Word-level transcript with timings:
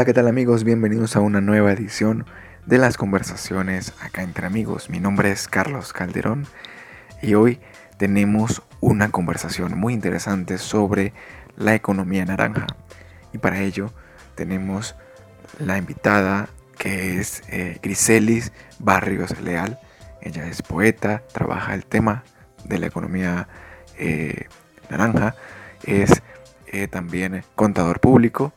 Hola, 0.00 0.06
¿qué 0.06 0.14
tal 0.14 0.28
amigos? 0.28 0.64
Bienvenidos 0.64 1.14
a 1.14 1.20
una 1.20 1.42
nueva 1.42 1.72
edición 1.72 2.24
de 2.64 2.78
las 2.78 2.96
conversaciones 2.96 3.92
acá 4.00 4.22
entre 4.22 4.46
amigos. 4.46 4.88
Mi 4.88 4.98
nombre 4.98 5.30
es 5.30 5.46
Carlos 5.46 5.92
Calderón 5.92 6.46
y 7.20 7.34
hoy 7.34 7.60
tenemos 7.98 8.62
una 8.80 9.10
conversación 9.10 9.78
muy 9.78 9.92
interesante 9.92 10.56
sobre 10.56 11.12
la 11.54 11.74
economía 11.74 12.24
naranja. 12.24 12.66
Y 13.34 13.38
para 13.38 13.60
ello 13.60 13.92
tenemos 14.36 14.96
la 15.58 15.76
invitada 15.76 16.48
que 16.78 17.20
es 17.20 17.42
eh, 17.50 17.78
Griselis 17.82 18.52
Barrios 18.78 19.38
Leal. 19.42 19.78
Ella 20.22 20.46
es 20.46 20.62
poeta, 20.62 21.24
trabaja 21.30 21.74
el 21.74 21.84
tema 21.84 22.24
de 22.64 22.78
la 22.78 22.86
economía 22.86 23.48
eh, 23.98 24.46
naranja, 24.88 25.34
es 25.84 26.22
eh, 26.68 26.88
también 26.88 27.44
contador 27.54 28.00
público 28.00 28.54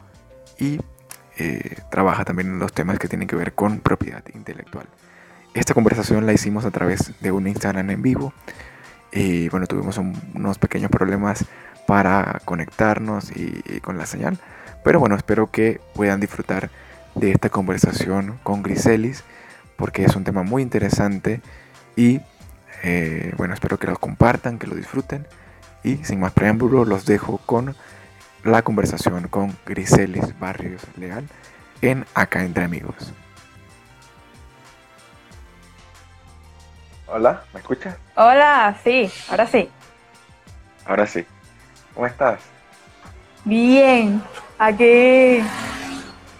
y 0.57 0.79
eh, 1.37 1.77
trabaja 1.89 2.25
también 2.25 2.49
en 2.49 2.59
los 2.59 2.73
temas 2.73 2.99
que 2.99 3.07
tienen 3.07 3.27
que 3.27 3.35
ver 3.35 3.53
con 3.53 3.79
propiedad 3.79 4.23
intelectual. 4.33 4.87
Esta 5.53 5.73
conversación 5.73 6.25
la 6.25 6.33
hicimos 6.33 6.65
a 6.65 6.71
través 6.71 7.13
de 7.21 7.31
un 7.31 7.47
Instagram 7.47 7.89
en 7.89 8.01
vivo. 8.01 8.33
Y 9.11 9.49
bueno, 9.49 9.67
tuvimos 9.67 9.97
unos 9.97 10.57
pequeños 10.57 10.89
problemas 10.89 11.45
para 11.85 12.41
conectarnos 12.45 13.31
y, 13.35 13.79
con 13.81 13.97
la 13.97 14.05
señal, 14.05 14.39
pero 14.83 14.99
bueno, 14.99 15.15
espero 15.15 15.51
que 15.51 15.79
puedan 15.93 16.19
disfrutar 16.19 16.69
de 17.13 17.31
esta 17.31 17.49
conversación 17.49 18.39
con 18.41 18.63
Griselis 18.63 19.23
porque 19.75 20.03
es 20.03 20.15
un 20.15 20.23
tema 20.23 20.43
muy 20.43 20.61
interesante. 20.61 21.41
Y 21.95 22.21
eh, 22.83 23.33
bueno, 23.37 23.53
espero 23.53 23.77
que 23.77 23.87
lo 23.87 23.97
compartan, 23.97 24.57
que 24.57 24.67
lo 24.67 24.75
disfruten. 24.75 25.27
Y 25.83 25.97
sin 25.97 26.19
más 26.19 26.31
preámbulo 26.31 26.85
los 26.85 27.05
dejo 27.05 27.39
con 27.45 27.75
la 28.43 28.61
conversación 28.61 29.27
con 29.27 29.55
Griselis 29.65 30.37
Barrios 30.39 30.81
Leal 30.97 31.27
en 31.81 32.05
Acá 32.13 32.43
entre 32.43 32.65
Amigos. 32.65 33.13
Hola, 37.07 37.43
¿me 37.53 37.59
escuchas? 37.59 37.95
Hola, 38.15 38.75
sí, 38.83 39.11
ahora 39.29 39.47
sí. 39.47 39.69
Ahora 40.85 41.05
sí. 41.05 41.25
¿Cómo 41.93 42.07
estás? 42.07 42.39
Bien, 43.45 44.21
aquí 44.57 45.41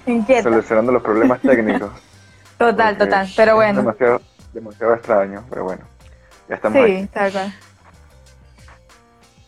inquieta. 0.06 0.44
Solucionando 0.44 0.92
los 0.92 1.04
problemas 1.04 1.40
técnicos. 1.42 1.92
total, 2.58 2.98
total, 2.98 3.30
pero 3.36 3.56
bueno. 3.56 3.82
Demasiado, 3.82 4.22
demasiado 4.54 4.94
extraño, 4.96 5.44
pero 5.50 5.64
bueno. 5.66 5.84
Ya 6.50 6.56
estamos 6.56 6.86
sí, 6.86 7.08
tal 7.14 7.32
cual. 7.32 7.54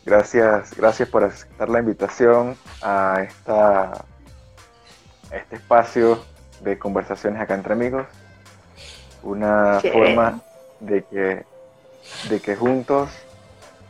Gracias, 0.06 0.76
gracias 0.78 1.10
por 1.10 1.24
aceptar 1.24 1.68
la 1.68 1.80
invitación 1.80 2.56
a, 2.84 3.24
esta, 3.24 4.06
este 5.32 5.56
espacio 5.56 6.24
de 6.62 6.78
conversaciones 6.78 7.42
acá 7.42 7.56
entre 7.56 7.74
amigos. 7.74 8.06
Una 9.24 9.80
forma 9.82 10.42
de 10.80 11.04
que, 11.06 11.46
de 12.30 12.40
que 12.40 12.56
juntos 12.56 13.10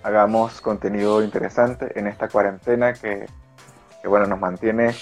hagamos 0.03 0.61
contenido 0.61 1.21
interesante 1.21 1.91
en 1.99 2.07
esta 2.07 2.29
cuarentena 2.29 2.93
que, 2.93 3.25
bueno, 4.05 4.25
nos 4.25 4.39
mantiene 4.39 4.95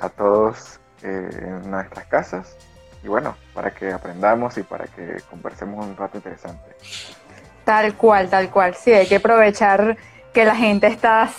a 0.00 0.08
todos 0.08 0.80
eh, 1.02 1.28
en 1.42 1.70
nuestras 1.70 2.06
casas 2.06 2.56
y 3.02 3.08
bueno, 3.08 3.36
para 3.52 3.70
que 3.70 3.92
aprendamos 3.92 4.56
y 4.56 4.62
para 4.62 4.86
que 4.86 5.18
conversemos 5.28 5.84
un 5.84 5.94
rato 5.94 6.16
interesante. 6.16 6.74
Tal 7.64 7.94
cual, 7.96 8.30
tal 8.30 8.50
cual. 8.50 8.74
Sí, 8.74 8.92
hay 8.94 9.06
que 9.06 9.16
aprovechar 9.16 9.98
que 10.34 10.44
la 10.44 10.56
gente 10.56 10.88
está 10.88 11.30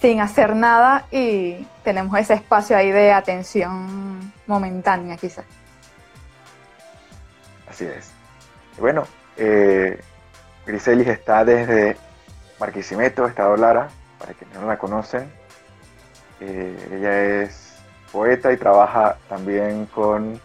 sin 0.00 0.20
hacer 0.20 0.56
nada 0.56 1.06
y 1.10 1.66
tenemos 1.84 2.18
ese 2.18 2.34
espacio 2.34 2.76
ahí 2.76 2.90
de 2.90 3.12
atención 3.12 4.32
momentánea 4.46 5.16
quizás. 5.16 5.44
Así 7.68 7.84
es. 7.84 8.10
Bueno, 8.78 9.06
eh, 9.36 10.00
Griselis 10.64 11.06
está 11.06 11.44
desde 11.44 11.96
Marquisimeto, 12.58 13.26
Estado 13.26 13.56
Lara, 13.56 13.88
para 14.18 14.32
quienes 14.32 14.58
no 14.58 14.66
la 14.66 14.78
conocen. 14.78 15.30
Eh, 16.40 16.88
ella 16.92 17.42
es 17.42 17.74
poeta 18.10 18.52
y 18.52 18.56
trabaja 18.56 19.18
también 19.28 19.84
con 19.86 20.40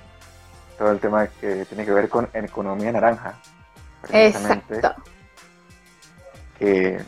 todo 0.78 0.92
el 0.92 1.00
tema 1.00 1.28
que 1.40 1.64
tiene 1.66 1.86
que 1.86 1.94
ver 1.94 2.10
con 2.10 2.30
economía 2.34 2.92
naranja. 2.92 3.36
Exacto 4.12 4.96
que 6.60 7.00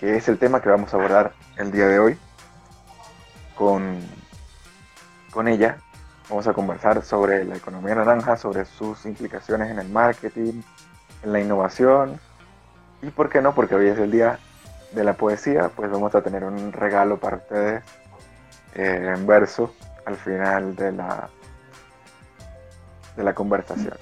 es 0.00 0.28
el 0.28 0.38
tema 0.38 0.60
que 0.60 0.68
vamos 0.68 0.92
a 0.92 0.96
abordar 0.96 1.32
el 1.56 1.72
día 1.72 1.86
de 1.86 1.98
hoy 1.98 2.18
con, 3.54 3.98
con 5.30 5.48
ella. 5.48 5.78
Vamos 6.28 6.46
a 6.46 6.52
conversar 6.52 7.02
sobre 7.02 7.44
la 7.44 7.56
economía 7.56 7.94
naranja, 7.94 8.36
sobre 8.36 8.64
sus 8.64 9.06
implicaciones 9.06 9.70
en 9.70 9.78
el 9.78 9.88
marketing, 9.88 10.62
en 11.22 11.32
la 11.32 11.40
innovación 11.40 12.20
y, 13.02 13.10
¿por 13.10 13.28
qué 13.28 13.40
no? 13.40 13.54
Porque 13.54 13.74
hoy 13.74 13.88
es 13.88 13.98
el 13.98 14.10
día 14.10 14.38
de 14.92 15.04
la 15.04 15.14
poesía, 15.14 15.70
pues 15.74 15.90
vamos 15.90 16.14
a 16.14 16.22
tener 16.22 16.44
un 16.44 16.72
regalo 16.72 17.18
para 17.18 17.36
ustedes 17.36 17.82
eh, 18.74 19.12
en 19.16 19.26
verso 19.26 19.74
al 20.04 20.16
final 20.16 20.74
de 20.76 20.92
la, 20.92 21.28
de 23.16 23.22
la 23.22 23.34
conversación. 23.34 23.96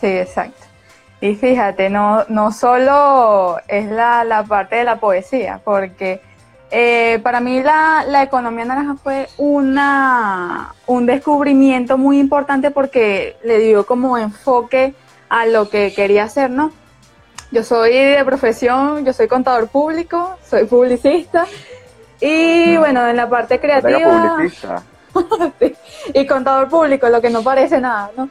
Sí, 0.00 0.06
exacto. 0.06 0.75
Y 1.20 1.34
fíjate, 1.34 1.88
no, 1.88 2.24
no 2.28 2.52
solo 2.52 3.58
es 3.68 3.90
la, 3.90 4.44
parte 4.46 4.76
de 4.76 4.84
la 4.84 4.96
poesía, 4.96 5.60
porque 5.64 6.20
eh, 6.70 7.20
para 7.22 7.40
mí 7.40 7.62
la, 7.62 8.22
economía 8.22 8.66
naranja 8.66 8.96
fue 9.02 9.28
una, 9.38 10.74
un 10.86 11.06
descubrimiento 11.06 11.96
muy 11.96 12.18
importante 12.18 12.70
porque 12.70 13.36
le 13.44 13.58
dio 13.60 13.86
como 13.86 14.18
enfoque 14.18 14.94
a 15.28 15.46
lo 15.46 15.70
que 15.70 15.94
quería 15.94 16.24
hacer, 16.24 16.50
¿no? 16.50 16.70
Yo 17.50 17.62
soy 17.62 17.92
de 17.92 18.24
profesión, 18.24 19.04
yo 19.04 19.12
soy 19.12 19.28
contador 19.28 19.68
público, 19.68 20.36
soy 20.48 20.64
publicista 20.64 21.46
y 22.20 22.76
bueno, 22.76 23.06
en 23.08 23.16
la 23.16 23.28
parte 23.28 23.58
creativa... 23.58 24.38
y 26.12 26.26
contador 26.26 26.68
público, 26.68 27.08
lo 27.08 27.22
que 27.22 27.30
no 27.30 27.42
parece 27.42 27.80
nada, 27.80 28.10
¿no? 28.16 28.28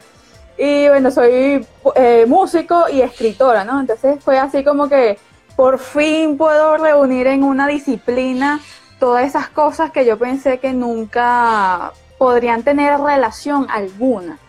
Y 0.58 0.88
bueno, 0.88 1.12
soy 1.12 1.66
eh, 1.96 2.26
músico 2.28 2.86
y 2.90 3.02
escritora, 3.02 3.64
¿no? 3.64 3.80
Entonces 3.80 4.24
fue 4.24 4.40
así 4.40 4.64
como 4.64 4.88
que 4.88 5.18
por 5.56 5.80
fin 5.80 6.38
puedo 6.38 6.78
reunir 6.78 7.28
en 7.28 7.44
una 7.44 7.68
disciplina 7.68 8.62
todas 9.00 9.26
esas 9.26 9.50
cosas 9.50 9.92
que 9.92 10.06
yo 10.06 10.18
pensé 10.18 10.60
que 10.60 10.74
nunca 10.74 11.92
podrían 12.18 12.64
tener 12.64 13.00
relación 13.00 13.68
alguna. 13.70 14.40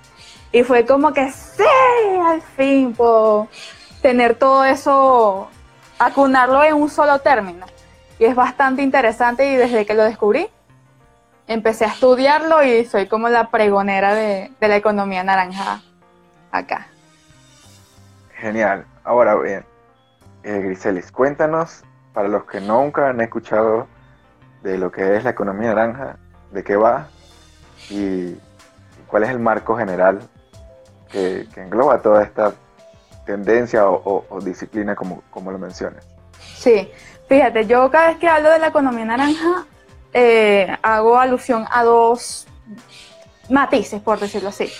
Y 0.52 0.62
fue 0.62 0.86
como 0.86 1.12
que 1.12 1.30
sí, 1.32 1.64
al 2.24 2.40
fin 2.40 2.94
puedo 2.94 3.48
tener 4.00 4.36
todo 4.36 4.64
eso, 4.64 5.48
acunarlo 5.98 6.62
en 6.62 6.74
un 6.74 6.88
solo 6.88 7.18
término. 7.18 7.66
Y 8.20 8.24
es 8.24 8.36
bastante 8.36 8.82
interesante 8.82 9.52
y 9.52 9.56
desde 9.56 9.84
que 9.84 9.94
lo 9.94 10.04
descubrí, 10.04 10.48
empecé 11.48 11.84
a 11.84 11.88
estudiarlo 11.88 12.62
y 12.62 12.84
soy 12.86 13.06
como 13.06 13.28
la 13.28 13.50
pregonera 13.50 14.14
de, 14.14 14.52
de 14.60 14.68
la 14.68 14.76
economía 14.76 15.22
naranja 15.24 15.82
acá. 16.50 16.86
Genial. 18.34 18.84
Ahora 19.04 19.34
bien, 19.36 19.64
eh, 20.42 20.60
Griselis, 20.60 21.10
cuéntanos, 21.10 21.82
para 22.12 22.28
los 22.28 22.44
que 22.44 22.60
nunca 22.60 23.08
han 23.08 23.20
escuchado 23.20 23.86
de 24.62 24.78
lo 24.78 24.90
que 24.90 25.16
es 25.16 25.24
la 25.24 25.30
economía 25.30 25.74
naranja, 25.74 26.16
de 26.50 26.64
qué 26.64 26.76
va 26.76 27.08
y 27.90 28.36
cuál 29.06 29.24
es 29.24 29.30
el 29.30 29.38
marco 29.38 29.76
general 29.76 30.20
que, 31.10 31.46
engloba 31.56 32.02
toda 32.02 32.22
esta 32.22 32.52
tendencia 33.24 33.88
o, 33.88 34.40
disciplina 34.42 34.94
como, 34.94 35.22
como 35.30 35.50
lo 35.50 35.58
mencionas. 35.58 36.06
Sí, 36.38 36.90
fíjate, 37.28 37.66
yo 37.66 37.90
cada 37.90 38.08
vez 38.08 38.18
que 38.18 38.28
hablo 38.28 38.50
de 38.50 38.58
la 38.58 38.68
economía 38.68 39.04
naranja 39.04 39.66
eh, 40.12 40.76
hago 40.82 41.18
alusión 41.18 41.66
a 41.70 41.84
dos 41.84 42.46
matices, 43.48 44.00
por 44.00 44.18
decirlo 44.18 44.48
así. 44.48 44.70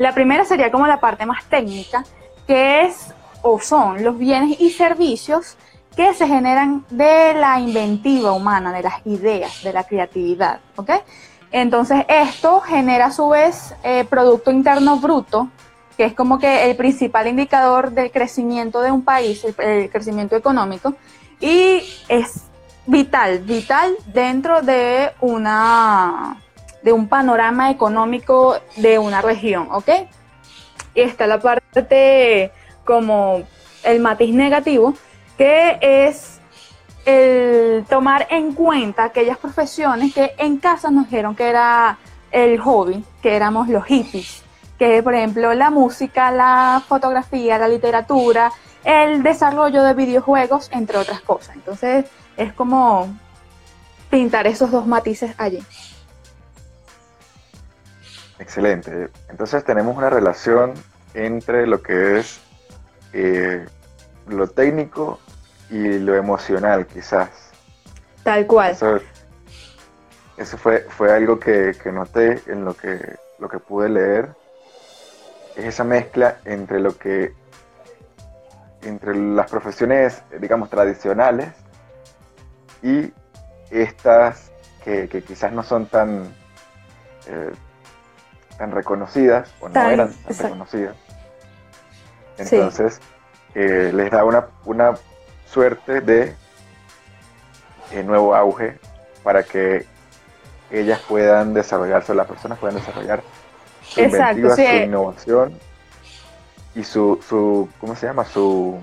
La 0.00 0.14
primera 0.14 0.46
sería 0.46 0.70
como 0.70 0.86
la 0.86 0.98
parte 0.98 1.26
más 1.26 1.44
técnica, 1.44 2.06
que 2.46 2.86
es 2.86 3.12
o 3.42 3.60
son 3.60 4.02
los 4.02 4.16
bienes 4.16 4.58
y 4.58 4.70
servicios 4.70 5.58
que 5.94 6.14
se 6.14 6.26
generan 6.26 6.86
de 6.88 7.34
la 7.34 7.60
inventiva 7.60 8.32
humana, 8.32 8.72
de 8.72 8.82
las 8.82 9.04
ideas, 9.04 9.62
de 9.62 9.74
la 9.74 9.84
creatividad, 9.84 10.60
¿ok? 10.76 10.90
Entonces 11.52 12.06
esto 12.08 12.60
genera 12.60 13.06
a 13.06 13.12
su 13.12 13.28
vez 13.28 13.74
eh, 13.82 14.06
Producto 14.08 14.50
Interno 14.50 14.96
Bruto, 14.96 15.50
que 15.98 16.06
es 16.06 16.14
como 16.14 16.38
que 16.38 16.70
el 16.70 16.76
principal 16.76 17.26
indicador 17.26 17.90
del 17.90 18.10
crecimiento 18.10 18.80
de 18.80 18.92
un 18.92 19.04
país, 19.04 19.44
el 19.58 19.90
crecimiento 19.90 20.34
económico, 20.34 20.94
y 21.40 21.82
es 22.08 22.44
vital, 22.86 23.40
vital 23.40 23.94
dentro 24.06 24.62
de 24.62 25.10
una 25.20 26.38
de 26.82 26.92
un 26.92 27.08
panorama 27.08 27.70
económico 27.70 28.58
de 28.76 28.98
una 28.98 29.20
región, 29.22 29.68
¿ok? 29.70 29.88
Y 30.94 31.00
está 31.02 31.26
la 31.26 31.38
parte 31.38 32.52
como 32.84 33.42
el 33.84 34.00
matiz 34.00 34.34
negativo, 34.34 34.94
que 35.36 35.78
es 35.80 36.40
el 37.04 37.84
tomar 37.88 38.26
en 38.30 38.52
cuenta 38.52 39.04
aquellas 39.04 39.38
profesiones 39.38 40.12
que 40.14 40.34
en 40.38 40.58
casa 40.58 40.90
nos 40.90 41.04
dijeron 41.04 41.34
que 41.34 41.48
era 41.48 41.98
el 42.30 42.58
hobby, 42.60 43.04
que 43.22 43.36
éramos 43.36 43.68
los 43.68 43.84
hippies, 43.84 44.42
que 44.78 45.02
por 45.02 45.14
ejemplo 45.14 45.54
la 45.54 45.70
música, 45.70 46.30
la 46.30 46.82
fotografía, 46.86 47.58
la 47.58 47.68
literatura, 47.68 48.52
el 48.84 49.22
desarrollo 49.22 49.82
de 49.82 49.94
videojuegos, 49.94 50.70
entre 50.72 50.98
otras 50.98 51.20
cosas. 51.20 51.56
Entonces 51.56 52.06
es 52.36 52.52
como 52.52 53.08
pintar 54.10 54.46
esos 54.46 54.70
dos 54.70 54.86
matices 54.86 55.34
allí. 55.38 55.62
Excelente. 58.40 59.10
Entonces 59.28 59.62
tenemos 59.64 59.96
una 59.96 60.10
relación 60.10 60.74
entre 61.14 61.66
lo 61.66 61.82
que 61.82 62.18
es 62.18 62.40
eh, 63.12 63.66
lo 64.26 64.48
técnico 64.48 65.20
y 65.68 65.98
lo 65.98 66.16
emocional, 66.16 66.86
quizás. 66.86 67.28
Tal 68.24 68.46
cual. 68.46 68.72
Eso, 70.36 70.56
fue, 70.56 70.80
fue 70.88 71.12
algo 71.12 71.38
que, 71.38 71.76
noté 71.92 72.40
en 72.46 72.64
lo 72.64 72.74
que, 72.74 72.98
lo 73.38 73.48
que 73.48 73.58
pude 73.58 73.90
leer. 73.90 74.30
Es 75.54 75.66
esa 75.66 75.84
mezcla 75.84 76.38
entre 76.44 76.80
lo 76.80 76.96
que 76.96 77.34
entre 78.82 79.14
las 79.14 79.50
profesiones, 79.50 80.22
digamos, 80.40 80.70
tradicionales 80.70 81.52
y 82.82 83.12
estas 83.70 84.50
que, 84.82 85.06
quizás 85.26 85.52
no 85.52 85.62
son 85.62 85.84
tan 85.84 86.34
eh, 87.26 87.52
tan 88.60 88.72
reconocidas 88.72 89.50
o 89.58 89.70
no 89.70 89.90
eran 89.90 90.12
tan 90.12 90.36
reconocidas. 90.38 90.94
Entonces, 92.36 93.00
eh, 93.54 93.90
les 93.94 94.10
da 94.10 94.22
una, 94.22 94.48
una 94.66 94.92
suerte 95.46 96.02
de 96.02 96.34
eh, 97.90 98.02
nuevo 98.02 98.34
auge 98.34 98.78
para 99.22 99.44
que 99.44 99.86
ellas 100.70 101.00
puedan 101.08 101.54
desarrollarse, 101.54 102.14
las 102.14 102.26
personas 102.26 102.58
puedan 102.58 102.76
desarrollar 102.76 103.22
su 103.82 104.02
inventiva, 104.02 104.54
su 104.54 104.60
innovación 104.60 105.58
y 106.74 106.84
su, 106.84 107.18
su, 107.26 107.66
¿cómo 107.80 107.96
se 107.96 108.08
llama? 108.08 108.26
Su, 108.26 108.78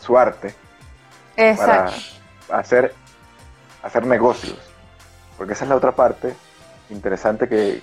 su 0.00 0.16
arte 0.16 0.54
para 1.36 1.92
hacer, 2.50 2.94
hacer 3.82 4.06
negocios. 4.06 4.58
Porque 5.36 5.52
esa 5.52 5.64
es 5.64 5.68
la 5.68 5.76
otra 5.76 5.92
parte 5.92 6.34
interesante 6.88 7.46
que, 7.46 7.82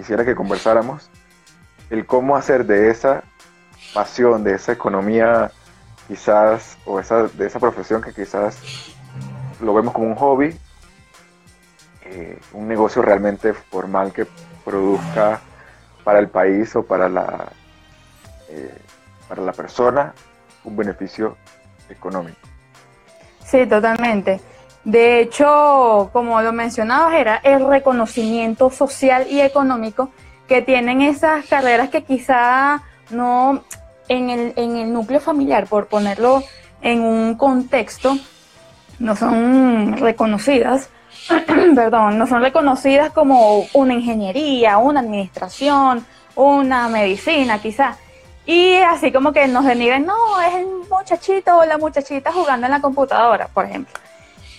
quisiera 0.00 0.24
que 0.24 0.34
conversáramos, 0.34 1.10
el 1.90 2.06
cómo 2.06 2.34
hacer 2.34 2.64
de 2.64 2.88
esa 2.88 3.22
pasión, 3.92 4.42
de 4.42 4.54
esa 4.54 4.72
economía 4.72 5.50
quizás, 6.08 6.78
o 6.86 6.98
esa, 6.98 7.24
de 7.24 7.46
esa 7.46 7.60
profesión 7.60 8.00
que 8.00 8.14
quizás 8.14 8.56
lo 9.60 9.74
vemos 9.74 9.92
como 9.92 10.06
un 10.06 10.14
hobby, 10.14 10.58
eh, 12.06 12.40
un 12.54 12.66
negocio 12.66 13.02
realmente 13.02 13.52
formal 13.52 14.10
que 14.10 14.26
produzca 14.64 15.40
para 16.02 16.18
el 16.18 16.28
país 16.28 16.74
o 16.76 16.82
para 16.82 17.10
la, 17.10 17.52
eh, 18.48 18.78
para 19.28 19.42
la 19.42 19.52
persona 19.52 20.14
un 20.64 20.76
beneficio 20.76 21.36
económico. 21.90 22.38
Sí, 23.44 23.66
totalmente. 23.66 24.40
De 24.84 25.20
hecho, 25.20 26.08
como 26.12 26.40
lo 26.40 26.52
mencionabas, 26.52 27.14
era 27.14 27.36
el 27.36 27.66
reconocimiento 27.66 28.70
social 28.70 29.26
y 29.28 29.40
económico 29.40 30.10
que 30.48 30.62
tienen 30.62 31.02
esas 31.02 31.46
carreras 31.46 31.90
que 31.90 32.02
quizá 32.02 32.82
no 33.10 33.62
en 34.08 34.30
el, 34.30 34.52
en 34.56 34.76
el 34.76 34.92
núcleo 34.92 35.20
familiar, 35.20 35.66
por 35.66 35.86
ponerlo 35.86 36.42
en 36.80 37.02
un 37.02 37.36
contexto, 37.36 38.16
no 38.98 39.14
son 39.16 39.98
reconocidas, 39.98 40.88
perdón, 41.74 42.18
no 42.18 42.26
son 42.26 42.40
reconocidas 42.42 43.12
como 43.12 43.66
una 43.74 43.94
ingeniería, 43.94 44.78
una 44.78 45.00
administración, 45.00 46.06
una 46.34 46.88
medicina 46.88 47.60
quizá. 47.60 47.96
Y 48.46 48.76
así 48.78 49.12
como 49.12 49.32
que 49.32 49.46
nos 49.46 49.66
denigren, 49.66 50.06
no, 50.06 50.40
es 50.40 50.54
el 50.54 50.66
muchachito 50.90 51.58
o 51.58 51.64
la 51.66 51.76
muchachita 51.76 52.32
jugando 52.32 52.66
en 52.66 52.72
la 52.72 52.80
computadora, 52.80 53.46
por 53.48 53.66
ejemplo 53.66 54.00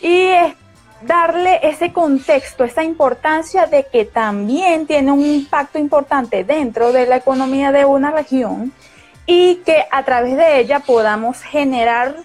y 0.01 0.27
es 0.27 0.53
darle 1.01 1.59
ese 1.63 1.94
contexto, 1.94 2.63
esa 2.63 2.83
importancia 2.83 3.65
de 3.65 3.86
que 3.86 4.06
también 4.06 4.86
tiene 4.86 5.12
un 5.12 5.25
impacto 5.25 5.80
importante 5.80 6.44
dentro 6.44 6.92
de 6.92 7.07
la 7.07 7.18
economía 7.18 7.71
de 7.71 7.86
una 7.86 8.12
región 8.12 8.71
y 9.25 9.57
que 9.57 9.86
a 9.92 10.03
través 10.03 10.38
de 10.38 10.59
ella 10.59 10.80
podamos 10.80 11.42
generar 11.42 12.15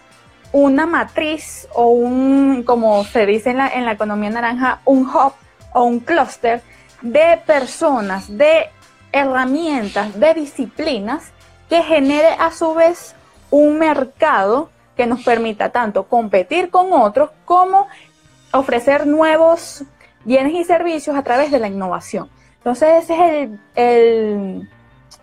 una 0.52 0.86
matriz 0.86 1.68
o 1.74 1.88
un, 1.88 2.62
como 2.64 3.04
se 3.04 3.26
dice 3.26 3.50
en 3.50 3.58
la, 3.58 3.68
en 3.68 3.84
la 3.84 3.92
economía 3.92 4.30
naranja, 4.30 4.80
un 4.84 5.06
hub 5.06 5.32
o 5.72 5.84
un 5.84 6.00
clúster 6.00 6.62
de 7.02 7.40
personas, 7.46 8.36
de 8.36 8.70
herramientas, 9.12 10.18
de 10.18 10.34
disciplinas 10.34 11.32
que 11.68 11.82
genere 11.82 12.28
a 12.38 12.50
su 12.50 12.74
vez 12.74 13.14
un 13.50 13.78
mercado 13.78 14.70
que 14.96 15.06
nos 15.06 15.22
permita 15.22 15.70
tanto 15.70 16.08
competir 16.08 16.70
con 16.70 16.92
otros 16.92 17.30
como 17.44 17.86
ofrecer 18.52 19.06
nuevos 19.06 19.84
bienes 20.24 20.54
y 20.54 20.64
servicios 20.64 21.16
a 21.16 21.22
través 21.22 21.50
de 21.50 21.58
la 21.58 21.68
innovación. 21.68 22.28
Entonces 22.58 23.04
ese 23.04 23.14
es 23.14 23.50
el, 23.76 24.68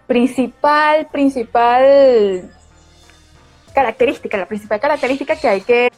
principal, 0.08 1.08
principal 1.08 2.50
característica, 3.74 4.38
la 4.38 4.46
principal 4.46 4.80
característica 4.80 5.36
que 5.36 5.48
hay 5.50 5.62
que, 5.62 5.92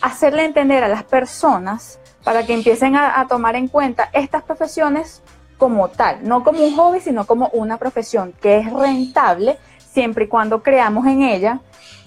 hacerle 0.00 0.44
entender 0.44 0.84
a 0.84 0.88
las 0.88 1.04
personas 1.04 1.98
para 2.22 2.46
que 2.46 2.54
empiecen 2.54 2.96
a, 2.96 3.26
tomar 3.28 3.56
en 3.56 3.68
cuenta 3.68 4.08
estas 4.12 4.42
profesiones 4.42 5.22
como 5.58 5.88
tal, 5.88 6.26
no 6.26 6.44
como 6.44 6.62
un 6.62 6.76
hobby, 6.76 7.00
sino 7.00 7.26
como 7.26 7.48
una 7.48 7.78
profesión 7.78 8.32
que 8.40 8.58
es 8.58 8.72
rentable 8.72 9.58
siempre 9.96 10.26
y 10.26 10.28
cuando 10.28 10.62
creamos 10.62 11.06
en 11.06 11.22
ella 11.22 11.60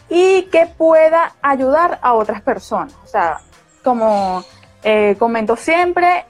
y 0.09 0.43
que 0.51 0.67
pueda 0.67 1.33
ayudar 1.41 1.97
a 2.03 2.13
otras 2.13 2.39
personas. 2.43 2.93
O 3.03 3.07
sea, 3.07 3.39
como 3.83 4.43
eh, 4.83 5.15
comento 5.17 5.55
siempre, 5.55 6.25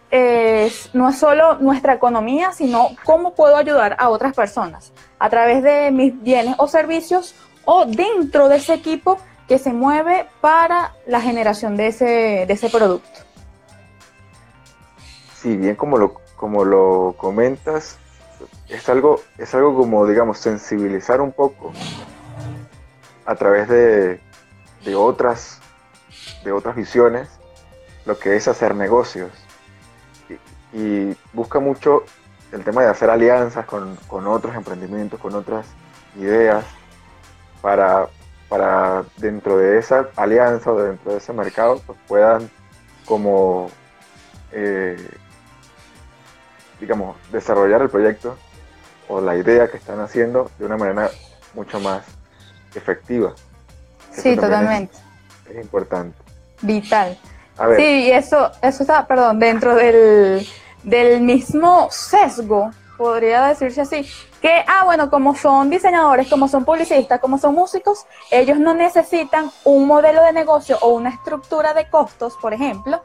no 0.93 1.09
es 1.09 1.17
solo 1.17 1.55
nuestra 1.59 1.95
economía, 1.95 2.53
sino 2.53 2.91
cómo 3.03 3.35
puedo 3.35 3.57
ayudar 3.57 3.97
a 3.99 4.07
otras 4.07 4.33
personas 4.33 4.93
a 5.19 5.29
través 5.29 5.61
de 5.61 5.91
mis 5.91 6.13
bienes 6.23 6.55
o 6.59 6.67
servicios 6.69 7.35
o 7.65 7.85
dentro 7.85 8.47
de 8.47 8.55
ese 8.55 8.73
equipo 8.75 9.17
que 9.49 9.59
se 9.59 9.73
mueve 9.73 10.27
para 10.39 10.93
la 11.07 11.19
generación 11.19 11.75
de 11.75 11.87
ese, 11.87 12.45
de 12.47 12.53
ese 12.53 12.69
producto. 12.69 13.19
Sí, 15.35 15.57
bien 15.57 15.75
como 15.75 15.97
lo, 15.97 16.13
como 16.37 16.63
lo 16.63 17.15
comentas, 17.17 17.99
es 18.69 18.87
algo, 18.87 19.21
es 19.37 19.53
algo 19.55 19.75
como, 19.75 20.05
digamos, 20.05 20.37
sensibilizar 20.37 21.21
un 21.21 21.31
poco 21.31 21.73
a 23.25 23.35
través 23.35 23.67
de, 23.67 24.19
de, 24.85 24.95
otras, 24.95 25.59
de 26.43 26.51
otras 26.51 26.75
visiones 26.75 27.27
lo 28.05 28.17
que 28.17 28.35
es 28.35 28.47
hacer 28.47 28.75
negocios. 28.75 29.31
Y, 30.71 31.15
busca 31.33 31.59
mucho 31.59 32.03
el 32.51 32.63
tema 32.63 32.83
de 32.83 32.89
hacer 32.89 33.09
alianzas 33.09 33.65
con, 33.65 33.97
otros 34.27 34.55
emprendimientos, 34.55 35.19
con 35.19 35.33
otras 35.33 35.65
ideas, 36.15 36.63
para, 37.61 38.07
para 38.47 39.03
dentro 39.17 39.57
de 39.57 39.79
esa 39.79 40.09
alianza 40.15 40.71
o 40.71 40.81
dentro 40.81 41.11
de 41.11 41.17
ese 41.17 41.33
mercado 41.33 41.81
pues 41.85 41.99
puedan 42.07 42.49
como 43.05 43.69
eh, 44.53 44.95
digamos 46.79 47.17
desarrollar 47.31 47.81
el 47.81 47.89
proyecto 47.89 48.37
o 49.09 49.19
la 49.19 49.35
idea 49.35 49.69
que 49.69 49.77
están 49.77 49.99
haciendo 49.99 50.49
de 50.57 50.65
una 50.65 50.77
manera 50.77 51.09
mucho 51.53 51.79
más 51.79 52.05
efectiva. 52.73 53.33
sí, 54.11 54.35
totalmente. 54.35 54.95
Es, 55.49 55.57
importante. 55.57 56.17
Vital. 56.61 57.17
Sí, 57.75 58.11
eso, 58.11 58.51
eso 58.61 58.83
está, 58.83 59.05
perdón, 59.05 59.39
dentro 59.39 59.75
del, 59.75 60.47
del 60.83 61.21
mismo 61.21 61.89
sesgo, 61.91 62.71
podría 62.97 63.47
decirse 63.47 63.81
así, 63.81 64.07
que, 64.41 64.63
ah, 64.67 64.83
bueno, 64.85 65.09
como 65.09 65.35
son 65.35 65.69
diseñadores, 65.69 66.29
como 66.29 66.47
son 66.47 66.63
publicistas, 66.63 67.19
como 67.19 67.37
son 67.37 67.55
músicos, 67.55 68.05
ellos 68.31 68.57
no 68.59 68.73
necesitan 68.73 69.51
un 69.65 69.87
modelo 69.87 70.23
de 70.23 70.31
negocio 70.31 70.77
o 70.81 70.89
una 70.89 71.09
estructura 71.09 71.73
de 71.73 71.89
costos, 71.89 72.37
por 72.41 72.53
ejemplo, 72.53 73.01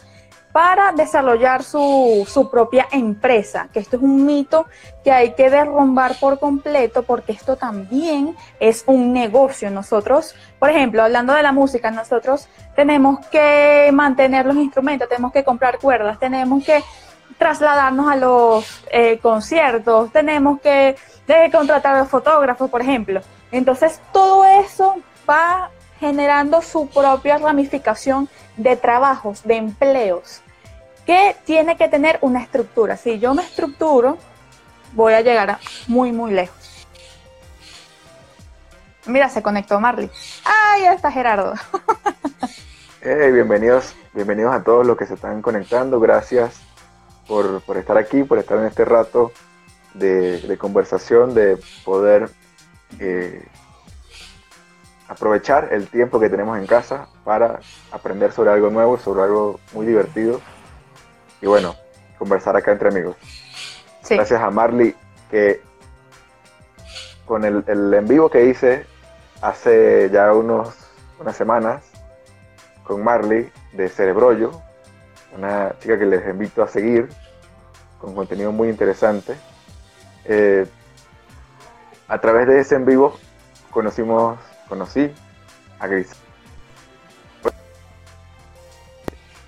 para 0.54 0.92
desarrollar 0.92 1.64
su, 1.64 2.24
su, 2.28 2.48
propia 2.48 2.86
empresa, 2.92 3.68
que 3.72 3.80
esto 3.80 3.96
es 3.96 4.02
un 4.04 4.24
mito 4.24 4.66
que 5.02 5.10
hay 5.10 5.32
que 5.32 5.50
derrumbar 5.50 6.14
por 6.20 6.38
completo 6.38 7.02
porque 7.02 7.32
esto 7.32 7.56
también 7.56 8.36
es 8.60 8.84
un 8.86 9.12
negocio. 9.12 9.68
Nosotros, 9.72 10.36
por 10.60 10.70
ejemplo, 10.70 11.02
hablando 11.02 11.32
de 11.32 11.42
la 11.42 11.50
música, 11.50 11.90
nosotros 11.90 12.46
tenemos 12.76 13.26
que 13.32 13.90
mantener 13.92 14.46
los 14.46 14.54
instrumentos, 14.54 15.08
tenemos 15.08 15.32
que 15.32 15.42
comprar 15.42 15.80
cuerdas, 15.80 16.20
tenemos 16.20 16.64
que 16.64 16.84
trasladarnos 17.36 18.08
a 18.08 18.14
los 18.14 18.84
eh, 18.92 19.18
conciertos, 19.18 20.12
tenemos 20.12 20.60
que 20.60 20.94
contratar 21.50 21.96
a 21.96 21.98
los 21.98 22.08
fotógrafos, 22.08 22.70
por 22.70 22.80
ejemplo. 22.80 23.22
Entonces, 23.50 24.00
todo 24.12 24.44
eso 24.44 24.94
va 25.28 25.68
generando 26.04 26.60
su 26.60 26.86
propia 26.88 27.38
ramificación 27.38 28.28
de 28.58 28.76
trabajos, 28.76 29.42
de 29.42 29.56
empleos 29.56 30.42
que 31.06 31.34
tiene 31.46 31.78
que 31.78 31.88
tener 31.88 32.18
una 32.20 32.42
estructura. 32.42 32.98
Si 32.98 33.18
yo 33.18 33.32
me 33.32 33.42
estructuro, 33.42 34.18
voy 34.92 35.14
a 35.14 35.22
llegar 35.22 35.58
muy, 35.86 36.12
muy 36.12 36.32
lejos. 36.32 36.86
Mira, 39.06 39.30
se 39.30 39.42
conectó 39.42 39.80
Marley. 39.80 40.10
¡Ay, 40.44 40.84
está 40.94 41.10
Gerardo! 41.10 41.54
bienvenidos, 43.02 43.94
bienvenidos 44.12 44.54
a 44.54 44.62
todos 44.62 44.86
los 44.86 44.98
que 44.98 45.06
se 45.06 45.14
están 45.14 45.40
conectando. 45.40 46.00
Gracias 46.00 46.60
por, 47.26 47.62
estar 47.76 47.96
aquí, 47.96 48.24
por 48.24 48.38
estar 48.38 48.58
en 48.58 48.66
este 48.66 48.84
rato 48.84 49.32
de, 49.94 50.54
conversación, 50.58 51.32
de 51.32 51.58
poder 51.82 52.28
eh, 52.98 53.42
aprovechar 55.14 55.68
el 55.72 55.88
tiempo 55.88 56.20
que 56.20 56.28
tenemos 56.28 56.58
en 56.58 56.66
casa 56.66 57.08
para 57.24 57.60
aprender 57.90 58.32
sobre 58.32 58.50
algo 58.50 58.70
nuevo, 58.70 58.98
sobre 58.98 59.22
algo 59.22 59.60
muy 59.72 59.86
divertido. 59.86 60.40
Y 61.40 61.46
bueno, 61.46 61.74
conversar 62.18 62.56
acá 62.56 62.72
entre 62.72 62.88
amigos. 62.88 63.16
Gracias 64.08 64.40
a 64.40 64.50
Marley 64.50 64.94
que 65.30 65.62
con 67.24 67.44
el, 67.44 67.64
el, 67.66 67.94
en 67.94 68.06
vivo 68.06 68.28
que 68.28 68.44
hice 68.44 68.86
hace 69.40 70.10
ya 70.10 70.32
unos, 70.32 70.74
unas 71.18 71.36
semanas 71.36 71.82
con 72.84 73.02
Marley 73.02 73.50
de 73.72 73.88
Cerebrollo, 73.88 74.52
una 75.36 75.74
chica 75.80 75.98
que 75.98 76.06
les 76.06 76.26
invito 76.28 76.62
a 76.62 76.68
seguir 76.68 77.08
con 77.98 78.14
contenido 78.14 78.52
muy 78.52 78.68
interesante. 78.68 79.34
Eh, 80.26 80.66
a 82.08 82.18
través 82.18 82.46
de 82.46 82.60
ese 82.60 82.74
en 82.74 82.84
vivo 82.84 83.16
conocimos, 83.70 84.38
conocí 84.74 85.08
a 85.78 85.86
Gris. 85.86 86.10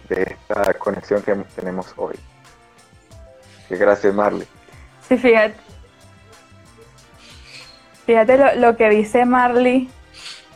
De 0.09 0.23
esta 0.23 0.73
conexión 0.75 1.21
que 1.23 1.35
tenemos 1.56 1.92
hoy. 1.97 2.14
gracias 3.68 4.14
Marley. 4.14 4.47
Sí, 5.09 5.16
fíjate. 5.16 5.56
Fíjate 8.06 8.56
lo, 8.56 8.76
que 8.76 8.88
dice 8.88 9.25
Marley, 9.25 9.90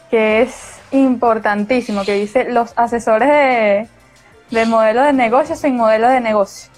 que 0.09 0.43
es 0.43 0.79
importantísimo, 0.93 2.05
que 2.05 2.15
dice 2.15 2.45
los 2.45 2.73
asesores 2.77 3.29
de, 3.29 3.89
de 4.57 4.67
modelo 4.67 5.03
de 5.03 5.13
negocio 5.13 5.57
sin 5.57 5.77
modelo 5.77 6.09
de 6.09 6.21
negocio. 6.21 6.71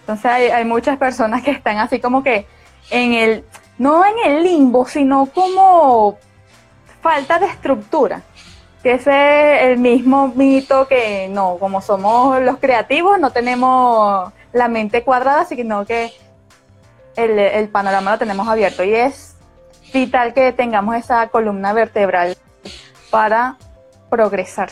Entonces 0.00 0.26
hay, 0.26 0.48
hay, 0.48 0.66
muchas 0.66 0.98
personas 0.98 1.42
que 1.42 1.52
están 1.52 1.78
así 1.78 2.00
como 2.00 2.22
que 2.22 2.46
en 2.90 3.14
el, 3.14 3.44
no 3.78 4.04
en 4.04 4.30
el 4.30 4.42
limbo, 4.42 4.86
sino 4.86 5.24
como 5.24 6.18
falta 7.00 7.38
de 7.38 7.46
estructura. 7.46 8.22
Que 8.82 8.94
ese 8.94 9.10
es 9.56 9.62
el 9.72 9.78
mismo 9.78 10.28
mito 10.28 10.88
que 10.88 11.28
no, 11.28 11.58
como 11.58 11.82
somos 11.82 12.40
los 12.40 12.58
creativos, 12.58 13.18
no 13.18 13.30
tenemos 13.30 14.32
la 14.52 14.68
mente 14.68 15.02
cuadrada, 15.04 15.44
sino 15.44 15.84
que 15.84 16.12
el, 17.16 17.68
panorama 17.68 18.12
lo 18.12 18.18
tenemos 18.18 18.48
abierto 18.48 18.82
y 18.82 18.94
es 18.94 19.36
vital 19.92 20.32
que 20.32 20.52
tengamos 20.52 20.96
esa 20.96 21.28
columna 21.28 21.72
vertebral 21.74 22.36
para 23.10 23.56
progresar. 24.08 24.70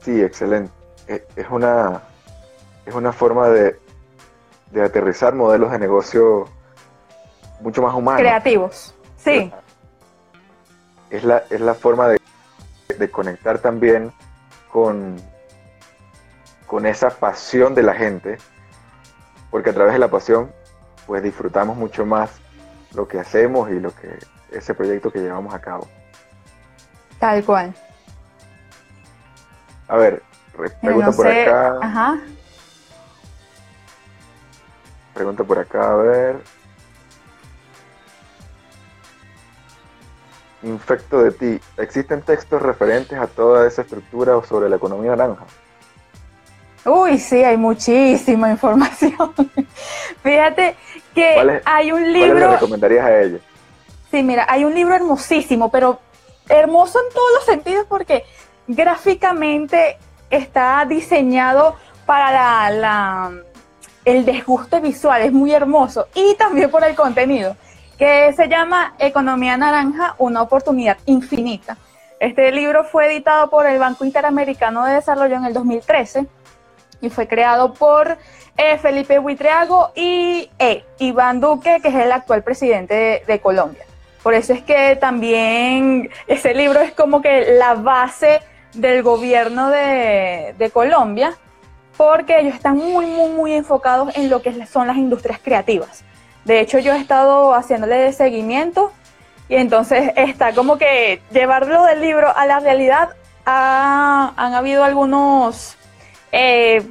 Sí, 0.00 0.20
excelente. 0.20 0.72
E, 1.08 1.24
es 1.36 1.46
una, 1.48 2.02
es 2.84 2.94
una 2.94 3.12
forma 3.12 3.48
de, 3.48 3.78
de 4.70 4.82
aterrizar 4.82 5.34
modelos 5.34 5.70
de 5.70 5.78
negocio 5.78 6.48
mucho 7.62 7.82
más 7.82 7.94
humanos. 7.94 8.20
Creativos, 8.20 8.94
sí. 9.16 9.52
Es 11.10 11.24
la, 11.24 11.44
es 11.50 11.60
la 11.60 11.74
forma 11.74 12.08
de, 12.08 12.20
de 12.98 13.10
conectar 13.10 13.58
también 13.58 14.12
con, 14.70 15.16
con 16.66 16.86
esa 16.86 17.10
pasión 17.10 17.74
de 17.74 17.82
la 17.82 17.94
gente, 17.94 18.38
porque 19.50 19.70
a 19.70 19.74
través 19.74 19.92
de 19.92 19.98
la 19.98 20.08
pasión, 20.08 20.52
pues 21.06 21.22
disfrutamos 21.22 21.76
mucho 21.76 22.04
más 22.06 22.30
lo 22.94 23.06
que 23.06 23.18
hacemos 23.18 23.70
y 23.70 23.78
lo 23.78 23.94
que 23.94 24.18
ese 24.50 24.74
proyecto 24.74 25.10
que 25.10 25.20
llevamos 25.20 25.54
a 25.54 25.60
cabo. 25.60 25.88
Tal 27.18 27.44
cual. 27.44 27.74
A 29.88 29.96
ver, 29.96 30.22
pregunta 30.80 31.12
por 31.12 31.26
acá. 31.26 31.78
Ajá. 31.80 32.18
Pregunta 35.14 35.44
por 35.44 35.58
acá, 35.58 35.90
a 35.90 35.96
ver. 35.96 36.36
Infecto 40.62 41.22
de 41.22 41.32
ti. 41.32 41.60
¿Existen 41.76 42.22
textos 42.22 42.62
referentes 42.62 43.18
a 43.18 43.26
toda 43.26 43.66
esa 43.66 43.82
estructura 43.82 44.36
o 44.36 44.44
sobre 44.44 44.68
la 44.68 44.76
economía 44.76 45.16
naranja? 45.16 45.44
Uy, 46.84 47.18
sí, 47.18 47.42
hay 47.44 47.56
muchísima 47.56 48.50
información. 48.50 49.34
Fíjate 50.22 50.76
que 51.14 51.60
hay 51.64 51.92
un 51.92 52.12
libro. 52.12 52.32
¿Cuál 52.32 52.40
le 52.40 52.48
recomendarías 52.48 53.04
a 53.04 53.20
ella? 53.20 53.38
Sí, 54.10 54.22
mira, 54.22 54.46
hay 54.48 54.64
un 54.64 54.74
libro 54.74 54.94
hermosísimo, 54.94 55.70
pero 55.70 56.00
hermoso 56.48 56.98
en 56.98 57.14
todos 57.14 57.28
los 57.34 57.44
sentidos 57.44 57.86
porque 57.88 58.24
gráficamente 58.66 59.96
está 60.30 60.84
diseñado 60.88 61.76
para 62.06 62.70
la, 62.70 63.32
el 64.04 64.24
desguste 64.24 64.80
visual, 64.80 65.22
es 65.22 65.32
muy 65.32 65.52
hermoso 65.52 66.08
y 66.14 66.34
también 66.34 66.70
por 66.70 66.84
el 66.84 66.94
contenido, 66.94 67.56
que 68.02 68.32
se 68.32 68.48
llama 68.48 68.94
Economía 68.98 69.56
Naranja, 69.56 70.16
una 70.18 70.42
oportunidad 70.42 70.98
infinita. 71.06 71.76
Este 72.18 72.50
libro 72.50 72.82
fue 72.82 73.06
editado 73.06 73.48
por 73.48 73.64
el 73.64 73.78
Banco 73.78 74.04
Interamericano 74.04 74.84
de 74.84 74.94
Desarrollo 74.94 75.36
en 75.36 75.44
el 75.44 75.54
2013 75.54 76.26
y 77.00 77.10
fue 77.10 77.28
creado 77.28 77.74
por 77.74 78.18
eh, 78.56 78.76
Felipe 78.78 79.20
Huitriago 79.20 79.92
y 79.94 80.50
eh, 80.58 80.84
Iván 80.98 81.40
Duque, 81.40 81.78
que 81.80 81.90
es 81.90 81.94
el 81.94 82.10
actual 82.10 82.42
presidente 82.42 83.22
de, 83.24 83.40
Colombia. 83.40 83.84
Por 84.24 84.34
eso 84.34 84.52
es 84.52 84.64
que 84.64 84.96
también 84.96 86.10
ese 86.26 86.54
libro 86.54 86.80
es 86.80 86.90
como 86.90 87.22
que 87.22 87.52
la 87.56 87.74
base 87.74 88.40
del 88.74 89.04
gobierno 89.04 89.70
de, 89.70 90.70
Colombia, 90.72 91.34
porque 91.96 92.40
ellos 92.40 92.56
están 92.56 92.78
muy, 92.78 93.06
muy, 93.06 93.30
muy 93.30 93.52
enfocados 93.52 94.16
en 94.16 94.28
lo 94.28 94.42
que 94.42 94.66
son 94.66 94.88
las 94.88 94.96
industrias 94.96 95.38
creativas. 95.38 96.04
De 96.44 96.60
hecho, 96.60 96.78
yo 96.78 96.92
he 96.94 96.98
estado 96.98 97.54
haciéndole 97.54 98.12
seguimiento 98.12 98.92
y 99.48 99.56
entonces 99.56 100.12
está 100.16 100.54
como 100.54 100.78
que 100.78 101.22
llevarlo 101.30 101.84
del 101.84 102.00
libro 102.00 102.36
a 102.36 102.46
la 102.46 102.60
realidad. 102.60 103.10
han 103.44 104.54
habido 104.54 104.84
algunos 104.84 105.76
eh, 106.32 106.82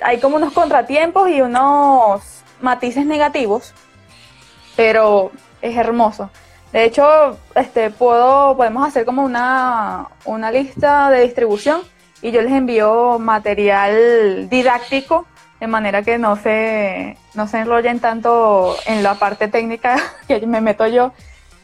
hay 0.00 0.20
como 0.20 0.36
unos 0.36 0.52
contratiempos 0.52 1.28
y 1.28 1.40
unos 1.40 2.22
matices 2.60 3.04
negativos, 3.04 3.74
pero 4.76 5.32
es 5.60 5.76
hermoso. 5.76 6.30
De 6.72 6.84
hecho, 6.84 7.38
este, 7.54 7.90
puedo, 7.90 8.56
podemos 8.56 8.86
hacer 8.86 9.04
como 9.04 9.24
una, 9.24 10.08
una 10.24 10.50
lista 10.50 11.10
de 11.10 11.22
distribución 11.22 11.80
y 12.22 12.30
yo 12.30 12.42
les 12.42 12.52
envío 12.52 13.18
material 13.18 14.48
didáctico 14.48 15.26
de 15.60 15.66
manera 15.66 16.02
que 16.02 16.18
no 16.18 16.36
se, 16.36 17.16
no 17.34 17.48
se 17.48 17.58
enrollen 17.58 18.00
tanto 18.00 18.76
en 18.86 19.02
la 19.02 19.14
parte 19.14 19.48
técnica 19.48 19.96
que 20.28 20.46
me 20.46 20.60
meto 20.60 20.86
yo, 20.86 21.12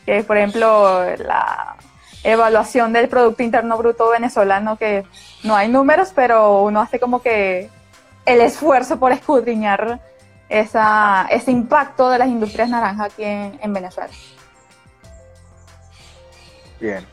que 0.05 0.19
es 0.19 0.25
por 0.25 0.37
ejemplo 0.37 1.05
la 1.17 1.77
evaluación 2.25 2.93
del 2.93 3.09
Producto 3.09 3.43
Interno 3.43 3.77
Bruto 3.77 4.11
venezolano, 4.11 4.77
que 4.77 5.05
no 5.45 5.55
hay 5.55 5.69
números, 5.69 6.13
pero 6.15 6.63
uno 6.63 6.81
hace 6.81 6.99
como 6.99 7.23
que 7.23 7.69
el 8.25 8.41
esfuerzo 8.41 8.99
por 8.99 9.13
escudriñar 9.13 10.01
esa, 10.49 11.27
ese 11.31 11.51
impacto 11.51 12.09
de 12.11 12.19
las 12.19 12.29
industrias 12.29 12.71
naranjas 12.71 13.13
aquí 13.13 13.25
en, 13.25 13.73
Venezuela. 13.73 14.11
Bien, 16.81 17.05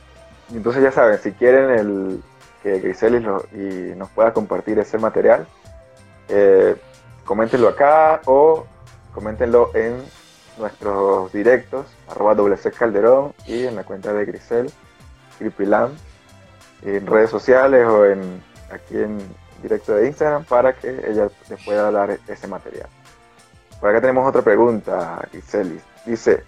entonces 0.54 0.82
ya 0.82 0.92
saben, 0.92 1.20
si 1.20 1.32
quieren 1.34 1.70
el, 1.72 2.24
que 2.64 2.80
Griselis 2.80 3.24
y 3.54 3.96
nos 3.96 4.10
pueda 4.12 4.34
compartir 4.34 4.80
ese 4.80 4.98
material, 4.98 5.48
eh, 6.30 6.76
coméntenlo 7.26 7.70
acá 7.70 8.22
o 8.26 8.66
coméntenlo 9.14 9.72
en 9.74 10.04
nuestros 10.58 11.32
directos, 11.34 11.86
arroba 12.10 12.36
Calderón 12.78 13.34
y 13.46 13.66
en 13.66 13.76
la 13.76 13.84
cuenta 13.84 14.14
de 14.14 14.26
Grisel, 14.26 14.72
Gripilam, 15.40 15.92
en 16.84 17.08
redes 17.08 17.30
sociales 17.30 17.86
o 17.88 18.06
en 18.06 18.42
aquí 18.72 18.98
en 18.98 19.20
directo 19.62 19.96
de 19.96 20.08
Instagram 20.08 20.46
para 20.46 20.74
que 20.74 20.90
ella 21.08 21.30
les 21.50 21.64
pueda 21.64 21.92
dar 21.92 22.18
ese 22.28 22.48
material. 22.48 22.88
Por 23.80 23.90
acá 23.90 24.02
tenemos 24.02 24.28
otra 24.28 24.42
pregunta, 24.42 25.28
Giselis. 25.32 25.82
Dice, 26.06 26.44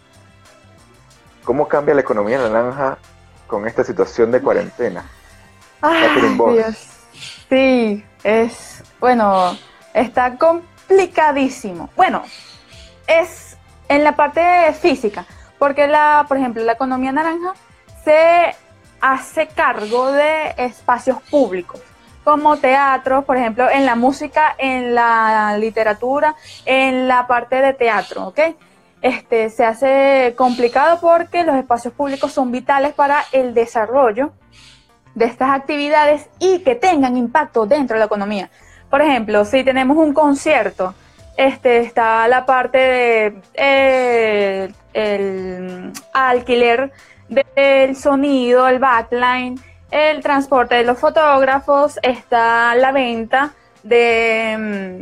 ¿cómo 1.44 1.68
cambia 1.68 1.96
la 1.96 2.02
economía 2.02 2.38
naranja 2.38 2.98
con 3.48 3.68
esta 3.68 3.84
situación 3.84 4.32
de 4.32 4.42
cuarentena? 4.42 5.06
Sí, 7.50 8.04
es, 8.24 8.84
bueno, 9.00 9.58
está 9.94 10.38
complicadísimo. 10.38 11.90
Bueno, 11.96 12.24
es 13.08 13.58
en 13.90 14.04
la 14.04 14.16
parte 14.16 14.74
física, 14.74 15.26
porque 15.60 15.88
la, 15.88 16.26
por 16.28 16.38
ejemplo, 16.38 16.64
la 16.64 16.74
economía 16.74 17.12
naranja 17.12 17.54
se 18.04 18.56
hace 19.02 19.48
cargo 19.48 20.12
de 20.12 20.56
espacios 20.58 21.22
públicos 21.24 21.80
como 22.24 22.58
teatro, 22.58 23.24
por 23.24 23.36
ejemplo, 23.36 23.70
en 23.70 23.86
la 23.86 23.96
música, 23.96 24.56
en 24.58 24.96
la 24.96 25.58
literatura, 25.58 26.36
en 26.66 27.08
la 27.08 27.28
parte 27.28 27.58
de 27.58 27.74
teatro, 27.74 28.28
¿ok? 28.28 28.40
Este, 29.02 29.50
se 29.50 29.66
hace 29.66 30.34
complicado 30.38 31.02
porque 31.02 31.44
los 31.44 31.58
espacios 31.58 31.94
públicos 31.94 32.32
son 32.32 32.52
vitales 32.52 32.94
para 32.94 33.26
el 33.34 33.54
desarrollo 33.54 34.32
de 35.16 35.26
estas 35.26 35.52
actividades 35.52 36.28
y 36.40 36.60
que 36.60 36.76
tengan 36.76 37.18
impacto 37.18 37.66
dentro 37.66 37.96
de 37.96 38.00
la 38.00 38.06
economía. 38.06 38.50
Por 38.90 39.02
ejemplo, 39.02 39.46
si 39.46 39.64
tenemos 39.64 39.98
un 39.98 40.14
concierto, 40.14 40.94
este, 41.38 41.80
está 41.80 42.28
la 42.28 42.46
parte 42.46 42.78
de 42.78 43.42
eh, 43.56 44.72
el 44.94 45.92
alquiler 46.14 46.92
del 47.28 47.96
sonido, 47.96 48.68
el 48.68 48.80
backline, 48.80 49.60
el 49.90 50.22
transporte 50.22 50.76
de 50.76 50.84
los 50.84 51.00
fotógrafos, 51.00 52.00
está 52.04 52.76
la 52.76 52.92
venta 52.92 53.54
de, 53.84 54.56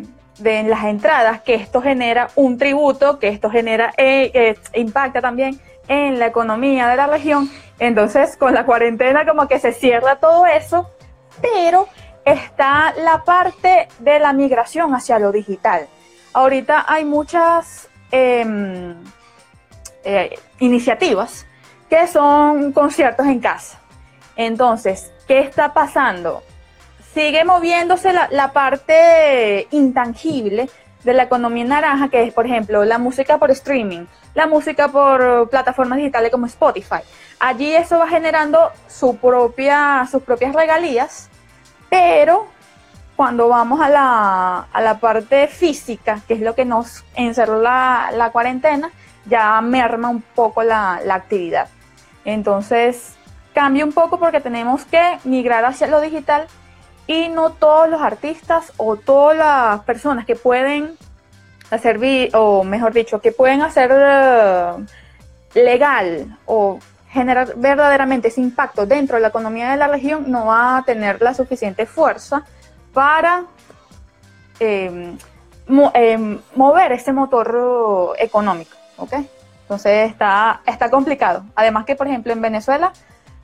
mm, 0.08 0.44
de 0.44 0.63
las 0.63 0.86
entradas, 0.86 1.41
que 1.41 1.56
esto 1.56 1.82
genera 1.82 2.30
un 2.36 2.58
tributo, 2.58 3.20
que 3.20 3.27
esto 3.27 3.50
genera, 3.50 3.94
eh, 3.98 4.32
eh, 4.34 4.56
impacta 4.74 5.22
también 5.22 5.60
en 5.91 6.19
la 6.19 6.27
economía 6.27 6.88
de 6.88 6.95
la 6.95 7.07
región. 7.07 7.51
Entonces, 7.77 8.38
con 8.38 8.53
la 8.53 8.65
cuarentena 8.65 9.25
como 9.25 9.50
que 9.50 9.60
se 9.60 9.74
cierra 9.74 10.15
todo 10.15 10.45
eso, 10.45 10.89
pero 11.41 11.89
está 12.24 12.93
la 12.93 13.25
parte 13.25 13.89
de 14.00 14.17
la 14.19 14.31
migración 14.31 14.95
hacia 14.95 15.19
lo 15.19 15.33
digital. 15.33 15.88
Ahorita 16.31 16.86
hay 16.88 17.03
muchas 17.03 17.89
em, 18.10 18.95
eh, 20.05 20.39
iniciativas 20.60 21.45
que 21.89 22.07
son 22.07 22.71
conciertos 22.71 23.27
en 23.27 23.41
casa. 23.41 23.77
Entonces, 24.38 25.12
¿qué 25.27 25.39
está 25.39 25.74
pasando? 25.74 26.41
Sigue 27.13 27.43
moviéndose 27.43 28.13
la, 28.13 28.53
parte 28.53 29.67
intangible 29.71 30.69
de 31.03 31.13
la 31.13 31.24
economía 31.24 31.65
naranja, 31.65 32.10
que 32.10 32.24
es, 32.24 32.34
por 32.34 32.46
ejemplo, 32.46 32.86
la 32.86 32.98
música 32.98 33.38
por 33.38 33.51
streaming, 33.51 34.05
la 34.34 34.48
música 34.48 34.88
por 34.88 35.50
plataformas 35.50 35.98
digitales 35.98 36.31
como 36.31 36.46
Spotify. 36.46 37.01
Allí 37.39 37.74
eso 37.74 38.00
va 38.00 38.08
generando 38.08 38.72
su 38.88 39.17
propia, 39.17 40.08
sus 40.10 40.22
propias 40.24 40.53
regalías, 40.53 41.29
pero 41.89 42.48
cuando 43.15 43.50
vamos 43.50 43.81
a 43.81 43.89
la, 43.89 44.98
parte 45.00 45.48
física, 45.48 46.22
que 46.27 46.36
es 46.36 46.41
lo 46.41 46.55
que 46.55 46.65
nos 46.65 47.03
encerró 47.15 47.62
la, 47.62 48.12
la 48.13 48.31
cuarentena, 48.31 48.91
ya 49.25 49.60
merma 49.62 50.10
un 50.10 50.22
poco 50.22 50.63
la, 50.63 51.00
la 51.03 51.15
actividad. 51.15 51.67
Entonces, 52.25 53.15
cambia 53.53 53.86
un 53.86 53.93
poco 53.93 54.20
porque 54.20 54.39
tenemos 54.39 54.86
que 54.86 55.20
migrar 55.24 55.65
hacia 55.65 55.88
lo 55.88 56.01
digital 56.01 56.48
y 57.12 57.27
no 57.27 57.50
todos 57.51 57.89
los 57.89 58.01
artistas 58.01 58.72
o 58.77 58.96
todas 58.96 59.38
las 59.38 59.82
personas 59.82 60.25
que 60.25 60.38
pueden 60.38 60.98
hacer, 61.70 62.00
o 62.34 62.63
mejor 62.63 62.93
dicho, 62.93 63.19
que 63.19 63.34
pueden 63.34 63.62
hacer 63.62 63.91
eh, 63.93 64.71
legal 65.56 66.38
o 66.45 66.80
generar 67.10 67.54
verdaderamente 67.58 68.30
ese 68.30 68.39
impacto 68.39 68.86
dentro 68.86 69.17
de 69.17 69.24
la 69.24 69.28
economía 69.28 69.71
de 69.71 69.78
la 69.78 69.89
región, 69.89 70.32
no 70.32 70.45
va 70.45 70.78
a 70.78 70.84
tener 70.84 71.21
la 71.21 71.34
suficiente 71.34 71.86
fuerza 71.86 72.45
para 72.93 73.43
em, 74.62 75.17
em, 75.93 76.39
mover 76.56 76.93
ese 76.93 77.12
motor 77.12 78.15
económico. 78.19 78.78
¿ok? 78.95 79.15
Entonces 79.63 80.12
está, 80.12 80.62
está 80.65 80.89
complicado. 80.89 81.43
Además 81.56 81.84
que, 81.84 81.97
por 81.97 82.08
ejemplo, 82.08 82.32
en 82.32 82.39
Venezuela 82.39 82.93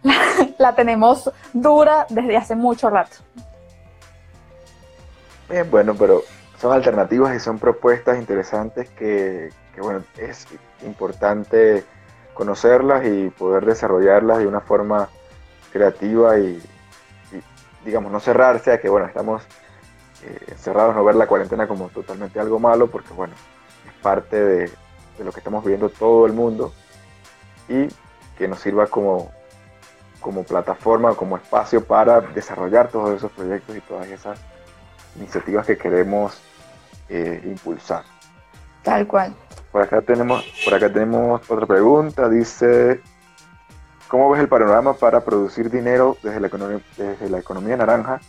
la, 0.57 0.73
tenemos 0.73 1.29
dura 1.51 2.05
desde 2.09 2.37
hace 2.37 2.55
mucho 2.55 2.89
rato. 2.89 3.17
Bien, 5.49 5.69
bueno, 5.71 5.95
pero 5.95 6.23
son 6.59 6.73
alternativas 6.73 7.35
y 7.35 7.39
son 7.39 7.57
propuestas 7.57 8.17
interesantes 8.17 8.89
que, 8.89 9.49
bueno, 9.77 10.03
es 10.17 10.45
importante 10.85 11.85
conocerlas 12.33 13.05
y 13.05 13.29
poder 13.29 13.65
desarrollarlas 13.65 14.39
de 14.39 14.47
una 14.47 14.59
forma 14.59 15.07
creativa 15.71 16.37
y, 16.37 16.61
digamos, 17.85 18.11
no 18.11 18.19
cerrarse 18.19 18.73
a 18.73 18.81
que, 18.81 18.89
bueno, 18.89 19.07
estamos 19.07 19.43
eh, 20.23 20.55
cerrados, 20.57 20.95
no 20.95 21.05
ver 21.05 21.15
la 21.15 21.27
cuarentena 21.27 21.65
como 21.65 21.87
totalmente 21.89 22.39
algo 22.39 22.59
malo, 22.59 22.87
porque, 22.87 23.13
bueno, 23.13 23.33
es 23.87 23.93
parte 24.01 24.43
de, 24.43 24.71
lo 25.23 25.31
que 25.31 25.39
estamos 25.39 25.63
viendo 25.63 25.89
todo 25.89 26.25
el 26.25 26.33
mundo 26.33 26.73
y 27.69 27.87
que 28.37 28.47
nos 28.47 28.59
sirva 28.59 28.87
como, 28.87 29.31
como 30.19 30.43
plataforma, 30.43 31.15
como 31.15 31.37
espacio 31.37 31.83
para 31.85 32.19
desarrollar 32.19 32.89
todos 32.89 33.15
esos 33.15 33.31
proyectos 33.31 33.77
y 33.77 33.81
todas 33.81 34.07
esas 34.09 34.39
iniciativas 35.17 35.65
que 35.65 35.77
queremos 35.77 36.41
eh, 37.09 37.41
impulsar. 37.45 38.03
Tal 38.83 39.05
cual. 39.07 39.33
Por 39.71 39.81
acá 39.81 40.01
tenemos, 40.01 40.45
por 40.63 40.73
acá 40.73 40.91
tenemos 40.91 41.49
otra 41.49 41.65
pregunta. 41.65 42.29
Dice, 42.29 43.01
¿cómo 44.07 44.29
ves 44.29 44.41
el 44.41 44.47
panorama 44.47 44.93
para 44.93 45.21
producir 45.21 45.69
dinero 45.69 46.17
desde 46.23 46.39
la 46.39 46.47
economía, 46.47 46.79
desde 46.95 47.29
la 47.29 47.39
economía 47.39 47.77
naranja 47.77 48.19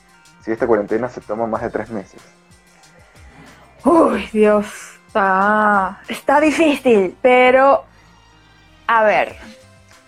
si 0.43 0.51
esta 0.53 0.67
cuarentena 0.67 1.09
se 1.09 1.21
toma 1.21 1.47
más 1.47 1.63
de 1.63 1.71
tres 1.71 1.91
meses? 1.91 2.21
Uy, 3.85 4.29
Dios. 4.33 4.67
Está, 5.07 6.01
está 6.07 6.39
difícil, 6.39 7.17
pero 7.23 7.85
a 8.87 9.05
ver, 9.05 9.37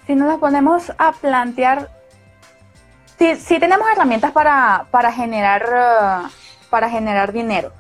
si 0.07 0.15
nos 0.15 0.41
ponemos 0.41 0.91
a 0.99 1.13
plantear, 1.13 1.91
si, 3.19 3.59
tenemos 3.59 3.87
herramientas 3.93 4.33
para, 4.33 5.13
generar, 5.13 6.31
para 6.71 6.89
generar 6.89 7.33
dinero, 7.33 7.73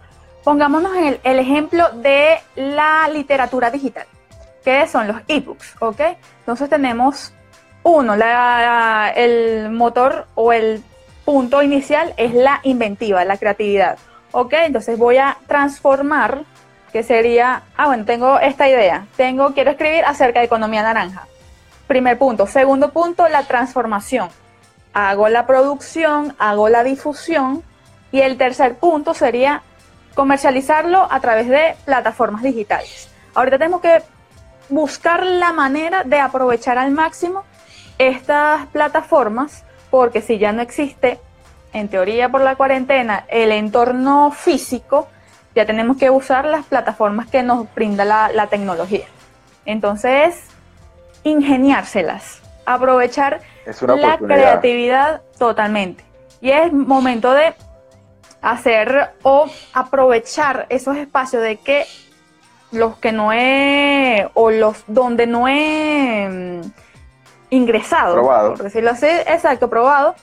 pongámonos 0.45 0.97
el, 0.97 1.21
el 1.23 1.39
ejemplo 1.39 1.89
de 1.95 2.39
la 2.57 3.09
literatura 3.09 3.71
digital, 3.71 4.07
que 4.65 4.87
son 4.89 5.09
los 5.09 5.17
ebooks, 5.29 5.77
¿ok? 5.81 6.01
Entonces 6.41 6.69
tenemos 6.69 7.33
uno, 7.83 8.15
el 9.15 9.71
motor 9.71 10.27
o 10.35 10.53
el 10.53 10.83
punto 11.25 11.63
inicial 11.63 12.13
es 12.17 12.35
la 12.35 12.61
inventiva, 12.63 13.25
la 13.25 13.39
creatividad, 13.39 13.99
¿ok? 14.33 14.53
Entonces 14.65 14.99
voy 14.99 15.17
a 15.19 15.39
transformar 15.47 16.43
que 16.93 17.03
sería, 17.03 17.63
ah, 17.77 17.87
bueno, 17.87 18.05
tengo 18.05 18.39
esta 18.41 18.69
idea, 18.69 19.07
tengo, 19.17 19.55
quiero 19.55 19.71
escribir 19.71 20.05
acerca 20.05 20.41
de 20.41 20.47
economía 20.47 20.83
naranja. 20.83 21.27
Primer 21.87 22.19
punto. 22.19 22.47
Segundo 22.47 22.91
punto, 22.91 23.29
la 23.29 23.45
transformación. 23.45 24.29
Hago 24.93 25.29
la 25.29 25.47
producción, 25.47 26.35
hago 26.39 26.69
la 26.69 26.85
difusión. 26.85 27.63
Y 28.13 28.21
el 28.21 28.37
tercer 28.37 28.77
punto 28.77 29.15
sería 29.15 29.63
comercializarlo 30.15 31.07
a 31.11 31.21
través 31.21 31.49
de 31.49 31.77
plataformas 31.85 32.43
digitales. 32.43 33.09
Ahorita 33.35 33.59
tenemos 33.59 33.81
que 33.81 34.03
buscar 34.69 35.25
la 35.25 35.53
manera 35.53 36.05
de 36.05 36.19
aprovechar 36.19 36.79
al 36.79 36.91
máximo 36.91 37.45
estas 37.99 38.67
plataformas, 38.69 39.65
porque 39.91 40.23
si 40.23 40.39
ya 40.39 40.53
no 40.53 40.63
existe, 40.63 41.21
en 41.73 41.89
teoría 41.89 42.29
por 42.29 42.41
la 42.41 42.57
cuarentena, 42.57 43.25
el 43.29 43.53
entorno 43.53 44.31
físico, 44.33 45.09
ya 45.55 45.67
tenemos 45.67 45.97
que 45.97 46.11
usar 46.11 46.45
las 46.45 46.65
plataformas 46.67 47.29
que 47.29 47.43
nos 47.43 47.73
brinda 47.75 48.05
la, 48.05 48.47
tecnología. 48.47 49.07
Entonces, 49.67 50.43
ingeniárselas, 51.25 52.41
aprovechar 52.65 53.41
la 53.97 54.19
creatividad 54.19 55.23
totalmente. 55.39 56.05
Y 56.41 56.51
es 56.51 56.73
momento 56.73 57.33
de 57.33 57.55
hacer 58.43 59.11
o 59.23 59.47
aprovechar 59.73 60.67
esos 60.69 60.97
espacios 60.97 61.43
de 61.43 61.57
que 61.59 61.85
los 62.73 62.97
que 62.97 63.13
no 63.13 63.33
he, 63.33 64.29
o 64.35 64.51
los 64.51 64.85
donde 64.87 65.27
no 65.27 65.49
he 65.49 66.29
mm, 66.29 66.73
ingresado, 67.51 68.15
probado. 68.15 68.55
por 68.55 68.65
decirlo 68.65 68.91
así, 68.91 69.07
exacto, 69.07 69.69
probado, 69.69 70.15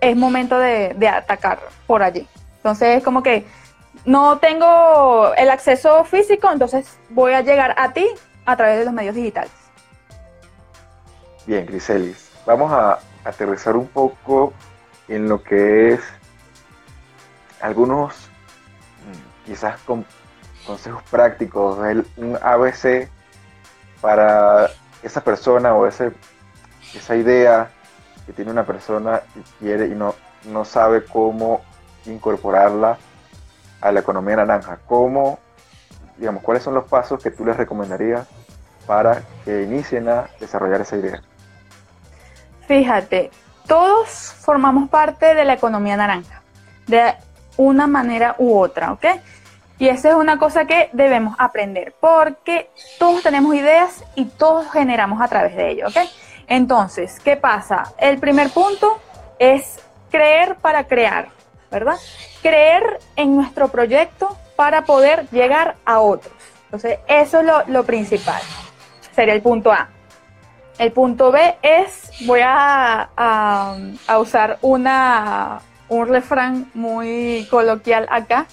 es 0.00 0.16
momento 0.16 0.58
de, 0.58 0.94
de 0.96 1.08
atacar 1.08 1.58
por 1.86 2.02
allí. 2.02 2.26
Entonces, 2.56 2.98
es 2.98 3.04
como 3.04 3.22
que 3.22 3.44
no 4.04 4.38
tengo 4.38 5.34
el 5.36 5.50
acceso 5.50 6.04
físico, 6.04 6.50
entonces 6.50 6.98
voy 7.10 7.32
a 7.32 7.40
llegar 7.40 7.74
a 7.76 7.92
ti 7.92 8.06
a 8.46 8.56
través 8.56 8.78
de 8.78 8.84
los 8.84 8.94
medios 8.94 9.14
digitales. 9.14 9.52
Bien, 11.46 11.66
Griselis, 11.66 12.30
vamos 12.46 12.70
a 12.72 12.98
aterrizar 13.24 13.76
un 13.76 13.88
poco 13.88 14.52
en 15.08 15.28
lo 15.28 15.42
que 15.42 15.94
es 15.94 16.00
algunos 17.60 18.14
mm, 18.14 19.46
quizás 19.46 19.78
con 19.80 20.04
consejos 20.66 21.02
prácticos, 21.10 21.78
un 22.16 22.38
ABC 22.42 23.08
para 24.00 24.68
esa 25.02 25.22
persona 25.22 25.74
o 25.74 25.86
ese, 25.86 26.12
esa 26.94 27.16
idea 27.16 27.70
que 28.26 28.32
tiene 28.32 28.50
una 28.50 28.64
persona 28.64 29.22
y 29.34 29.40
quiere 29.58 29.86
y 29.86 29.94
no, 29.94 30.14
no 30.44 30.64
sabe 30.64 31.04
cómo 31.04 31.62
incorporarla 32.04 32.98
a 33.80 33.92
la 33.92 34.00
economía 34.00 34.36
naranja? 34.36 34.78
¿Cómo, 34.86 35.38
digamos, 36.16 36.42
cuáles 36.42 36.62
son 36.62 36.74
los 36.74 36.84
pasos 36.84 37.22
que 37.22 37.30
tú 37.30 37.44
les 37.44 37.56
recomendarías 37.56 38.26
para 38.86 39.22
que 39.44 39.62
inicien 39.62 40.08
a 40.08 40.28
desarrollar 40.40 40.80
esa 40.80 40.96
idea? 40.96 41.22
Fíjate, 42.66 43.30
todos 43.66 44.08
formamos 44.40 44.88
parte 44.88 45.34
de 45.34 45.44
la 45.44 45.54
economía 45.54 45.96
naranja, 45.96 46.42
de 46.86 47.14
una 47.58 47.86
manera 47.86 48.34
u 48.38 48.58
otra, 48.58 48.92
¿ok? 48.92 49.04
Y 49.78 49.88
esa 49.88 50.08
es 50.08 50.14
una 50.14 50.38
cosa 50.38 50.64
que 50.64 50.88
debemos 50.92 51.36
aprender, 51.38 51.94
porque 52.00 52.70
todos 52.98 53.22
tenemos 53.22 53.54
ideas 53.54 54.04
y 54.16 54.24
todos 54.24 54.70
generamos 54.72 55.20
a 55.20 55.28
través 55.28 55.54
de 55.54 55.70
ello, 55.70 55.86
¿ok? 55.88 55.98
Entonces, 56.48 57.20
¿qué 57.20 57.36
pasa? 57.36 57.92
El 57.98 58.18
primer 58.18 58.50
punto 58.50 58.98
es 59.38 59.80
creer 60.10 60.56
para 60.56 60.88
crear, 60.88 61.28
¿verdad? 61.70 61.96
Creer 62.42 62.98
en 63.14 63.36
nuestro 63.36 63.68
proyecto 63.68 64.36
para 64.56 64.84
poder 64.84 65.28
llegar 65.30 65.76
a 65.84 66.00
otros. 66.00 66.34
Entonces, 66.64 66.98
eso 67.06 67.40
es 67.40 67.68
lo, 67.68 67.84
principal. 67.84 68.42
Sería 69.14 69.34
el 69.34 69.42
punto 69.42 69.70
A. 69.70 69.88
El 70.78 70.92
punto 70.92 71.30
B 71.30 71.56
es, 71.62 72.10
voy 72.26 72.40
a, 72.42 73.10
a 73.16 74.18
usar 74.18 74.58
una, 74.62 75.60
un 75.88 76.08
refrán 76.08 76.70
muy 76.74 77.46
coloquial 77.50 78.06
acá, 78.10 78.46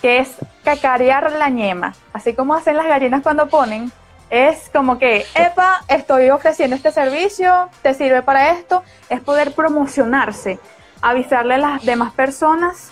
que 0.00 0.18
es 0.18 0.36
cacarear 0.64 1.32
la 1.32 1.48
ñema. 1.48 1.94
Así 2.12 2.34
como 2.34 2.54
hacen 2.54 2.76
las 2.76 2.86
gallinas 2.86 3.22
cuando 3.22 3.48
ponen, 3.48 3.90
es 4.30 4.70
como 4.72 4.98
que, 4.98 5.26
epa, 5.34 5.82
estoy 5.88 6.30
ofreciendo 6.30 6.76
este 6.76 6.92
servicio, 6.92 7.70
te 7.82 7.94
sirve 7.94 8.22
para 8.22 8.50
esto, 8.50 8.82
es 9.08 9.20
poder 9.20 9.52
promocionarse, 9.52 10.58
avisarle 11.00 11.54
a 11.54 11.58
las 11.58 11.84
demás 11.84 12.12
personas 12.12 12.90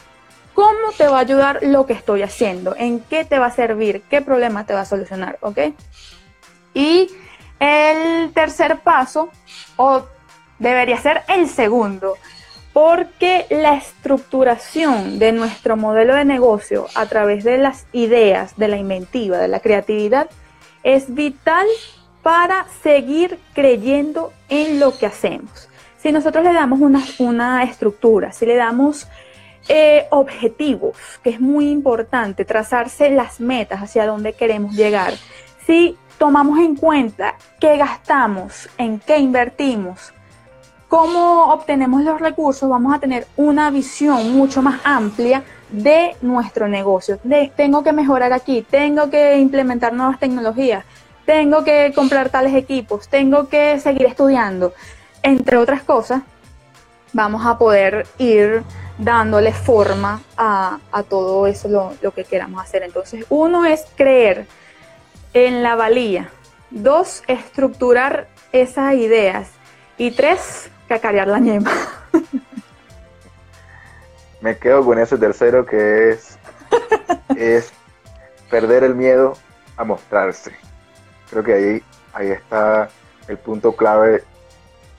cómo 0.54 0.92
te 0.96 1.08
va 1.08 1.18
a 1.18 1.20
ayudar 1.20 1.60
lo 1.62 1.86
que 1.86 1.94
estoy 1.94 2.22
haciendo, 2.22 2.74
en 2.76 3.00
qué 3.00 3.24
te 3.24 3.38
va 3.38 3.46
a 3.46 3.50
servir, 3.50 4.02
qué 4.10 4.20
problema 4.20 4.64
te 4.66 4.74
va 4.74 4.82
a 4.82 4.84
solucionar, 4.84 5.38
¿ok? 5.40 5.58
Y 6.74 7.10
el 7.58 8.32
tercer 8.32 8.80
paso, 8.80 9.30
o 9.76 10.04
debería 10.58 10.98
ser 10.98 11.22
el 11.28 11.48
segundo, 11.48 12.16
porque 12.72 13.46
la 13.50 13.74
estructuración 13.74 15.18
de 15.18 15.32
nuestro 15.32 15.76
modelo 15.76 16.14
de 16.14 16.24
negocio 16.24 16.86
a 16.94 17.06
través 17.06 17.44
de 17.44 17.58
las 17.58 17.86
ideas, 17.92 18.56
de 18.56 18.68
la 18.68 18.78
inventiva, 18.78 19.38
de 19.38 19.48
la 19.48 19.60
creatividad, 19.60 20.30
es 20.82 21.14
vital 21.14 21.66
para 22.22 22.66
seguir 22.82 23.38
creyendo 23.52 24.32
en 24.48 24.80
lo 24.80 24.96
que 24.96 25.06
hacemos. 25.06 25.68
Si 25.98 26.12
nosotros 26.12 26.44
le 26.44 26.52
damos 26.52 26.80
una, 26.80 27.62
estructura, 27.62 28.32
si 28.32 28.46
le 28.46 28.56
damos 28.56 29.06
eh, 29.68 30.06
objetivos, 30.10 30.96
que 31.22 31.30
es 31.30 31.40
muy 31.40 31.68
importante, 31.68 32.44
trazarse 32.44 33.10
las 33.10 33.38
metas 33.38 33.80
hacia 33.82 34.06
dónde 34.06 34.32
queremos 34.32 34.74
llegar, 34.74 35.14
si 35.66 35.96
tomamos 36.18 36.58
en 36.58 36.74
cuenta 36.74 37.36
qué 37.60 37.76
gastamos, 37.76 38.68
en 38.78 38.98
qué 38.98 39.18
invertimos, 39.18 40.12
cómo 40.92 41.54
obtenemos 41.54 42.02
los 42.02 42.20
recursos, 42.20 42.68
vamos 42.68 42.94
a 42.94 42.98
tener 42.98 43.26
una 43.38 43.70
visión 43.70 44.34
mucho 44.34 44.60
más 44.60 44.78
amplia 44.84 45.42
de 45.70 46.16
nuestro 46.20 46.68
negocio. 46.68 47.18
De, 47.24 47.50
tengo 47.56 47.82
que 47.82 47.94
mejorar 47.94 48.34
aquí, 48.34 48.60
tengo 48.60 49.08
que 49.08 49.38
implementar 49.38 49.94
nuevas 49.94 50.20
tecnologías, 50.20 50.84
tengo 51.24 51.64
que 51.64 51.94
comprar 51.94 52.28
tales 52.28 52.54
equipos, 52.54 53.08
tengo 53.08 53.48
que 53.48 53.80
seguir 53.80 54.04
estudiando, 54.04 54.74
entre 55.22 55.56
otras 55.56 55.82
cosas, 55.82 56.20
vamos 57.14 57.46
a 57.46 57.56
poder 57.56 58.06
ir 58.18 58.62
dándole 58.98 59.54
forma 59.54 60.20
a, 60.36 60.78
todo 61.08 61.46
eso 61.46 61.70
lo, 61.70 61.94
lo, 62.02 62.10
que 62.10 62.24
queramos 62.24 62.62
hacer. 62.62 62.82
Entonces, 62.82 63.24
uno 63.30 63.64
es 63.64 63.86
creer 63.96 64.46
en 65.32 65.62
la 65.62 65.74
valía, 65.74 66.28
dos, 66.70 67.22
estructurar 67.28 68.28
esas 68.52 68.92
ideas 68.96 69.48
y 69.96 70.10
tres, 70.10 70.68
cacarear 70.92 71.26
la 71.26 71.38
ñema. 71.38 71.70
Me 74.42 74.58
quedo 74.58 74.84
con 74.84 74.98
ese 74.98 75.16
tercero 75.16 75.64
que 75.64 76.10
es, 76.10 76.38
es 77.34 77.72
perder 78.50 78.84
el 78.84 78.94
miedo 78.94 79.32
a 79.78 79.84
mostrarse. 79.84 80.52
Creo 81.30 81.42
que 81.42 81.54
ahí, 81.54 81.82
ahí 82.12 82.30
está 82.30 82.90
el 83.26 83.38
punto 83.38 83.74
clave 83.74 84.22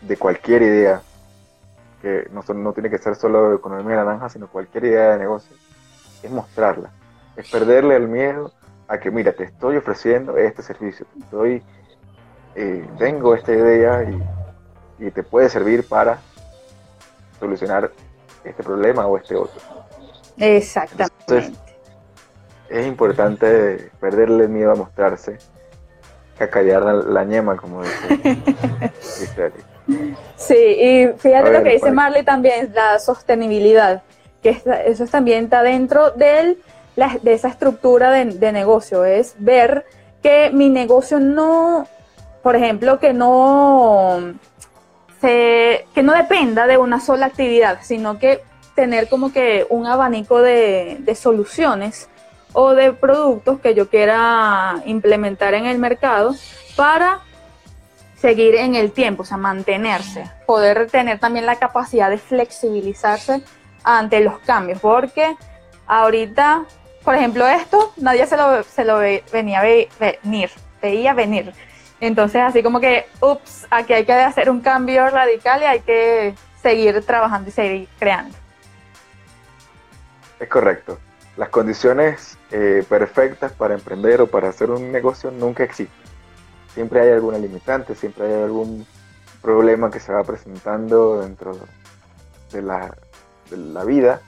de 0.02 0.18
cualquier 0.18 0.64
idea, 0.64 1.02
que 2.02 2.28
no, 2.32 2.42
no 2.56 2.74
tiene 2.74 2.90
que 2.90 2.98
ser 2.98 3.16
solo 3.16 3.54
economía 3.54 3.98
naranja, 3.98 4.30
sino 4.30 4.48
cualquier 4.48 4.86
idea 4.86 5.12
de 5.12 5.20
negocio, 5.20 5.56
es 6.24 6.32
mostrarla. 6.32 6.90
Es 7.36 7.52
perderle 7.52 7.98
el 7.98 8.08
miedo 8.08 8.52
a 8.88 8.98
que, 8.98 9.12
mira, 9.12 9.32
te 9.34 9.44
estoy 9.44 9.78
ofreciendo 9.78 10.38
este 10.38 10.64
servicio, 10.64 11.06
estoy, 11.20 11.62
eh, 12.56 12.88
tengo 12.98 13.36
esta 13.36 13.52
idea 13.52 14.04
y 14.04 14.43
y 15.04 15.12
te 15.12 15.24
puede 15.24 15.50
servir 15.50 15.88
para 15.88 16.20
solucionar 17.40 17.92
este 18.44 18.64
problema 18.64 19.06
o 19.06 19.18
este 19.18 19.36
otro. 19.36 19.60
Exactamente. 20.38 21.14
Entonces, 21.28 21.60
es 22.70 22.88
importante 22.88 23.92
perderle 24.00 24.48
miedo 24.48 24.72
a 24.72 24.76
mostrarse, 24.76 25.38
cacallar 26.38 26.84
la, 26.84 27.24
ñema, 27.26 27.58
como 27.58 27.84
dice, 27.84 28.38
Sí, 30.38 30.56
y 30.56 31.08
fíjate 31.18 31.52
lo 31.52 31.62
que 31.62 31.72
dice 31.72 31.92
Marley 31.92 32.24
también, 32.24 32.72
la 32.74 32.98
sostenibilidad, 33.00 34.02
que 34.42 34.62
eso 34.86 35.06
también 35.08 35.46
está 35.46 35.62
dentro 35.62 36.12
de 36.12 36.58
esa 37.26 37.50
estructura 37.50 38.10
de, 38.12 38.26
de 38.26 38.52
negocio, 38.54 39.04
es 39.04 39.36
ver 39.38 39.86
que 40.22 40.50
mi 40.52 40.70
negocio 40.70 41.20
no, 41.20 41.86
por 42.42 42.56
ejemplo, 42.56 43.00
que 43.00 43.14
no 43.14 44.34
que 45.24 46.04
no 46.04 46.14
dependa 46.14 46.68
de 46.68 46.78
una 46.78 47.00
sola 47.00 47.28
actividad, 47.28 47.80
sino 47.82 48.20
que 48.20 48.42
tener 48.76 49.08
como 49.08 49.32
que 49.32 49.66
un 49.70 49.88
abanico 49.88 50.42
de, 50.42 51.02
soluciones 51.16 52.10
o 52.52 52.74
de 52.74 52.94
productos 52.94 53.60
que 53.60 53.74
yo 53.74 53.90
quiera 53.90 54.82
implementar 54.86 55.54
en 55.54 55.66
el 55.66 55.80
mercado 55.80 56.36
para 56.76 57.22
seguir 58.18 58.56
en 58.56 58.76
el 58.76 58.92
tiempo, 58.92 59.24
o 59.24 59.26
sea, 59.26 59.38
mantenerse, 59.38 60.30
poder 60.46 60.90
tener 60.90 61.20
también 61.20 61.46
la 61.46 61.58
capacidad 61.58 62.10
de 62.10 62.18
flexibilizarse 62.18 63.44
ante 63.84 64.22
los 64.22 64.40
cambios, 64.40 64.80
porque 64.80 65.36
ahorita, 65.88 66.66
por 67.04 67.16
ejemplo, 67.16 67.48
esto 67.48 67.92
nadie 67.98 68.26
se 68.28 68.38
lo, 68.38 68.64
se 68.64 69.22
venía 69.32 69.62
venir, 69.62 70.50
veía 70.82 71.14
venir. 71.14 71.54
Entonces, 72.04 72.42
así 72.42 72.62
como 72.62 72.82
que, 72.82 73.06
ups, 73.22 73.66
aquí 73.70 73.94
hay 73.94 74.04
que 74.04 74.12
hacer 74.12 74.50
un 74.50 74.60
cambio 74.60 75.10
radical 75.10 75.62
y 75.62 75.66
hay 75.66 75.80
que 75.80 76.36
seguir 76.62 77.02
trabajando 77.06 77.48
y 77.48 77.54
seguir 77.54 77.88
creando. 77.98 78.36
Es 80.38 80.50
correcto. 80.50 81.00
Las 81.38 81.48
condiciones 81.48 82.38
eh, 82.52 82.84
perfectas 82.90 83.54
para 83.54 83.76
emprender 83.76 84.20
o 84.20 84.28
para 84.28 84.50
hacer 84.50 84.70
un 84.70 84.92
negocio 84.92 85.32
nunca 85.32 85.64
existen. 85.64 85.96
Siempre 86.74 87.00
hay 87.00 87.12
alguna 87.12 87.38
limitante, 87.38 87.96
siempre 87.96 88.26
hay 88.26 88.44
algún 88.44 88.86
problema 89.42 89.90
que 89.90 90.02
se 90.02 90.12
va 90.12 90.26
presentando 90.26 91.22
dentro 91.22 91.58
de 92.52 92.62
la, 92.62 92.94
de 93.50 93.56
la 93.56 93.86
vida, 93.86 94.20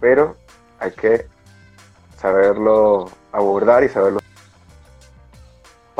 pero 0.00 0.34
hay 0.78 0.92
que 0.92 1.26
saberlo 2.16 3.10
abordar 3.32 3.84
y 3.84 3.90
saberlo 3.90 4.19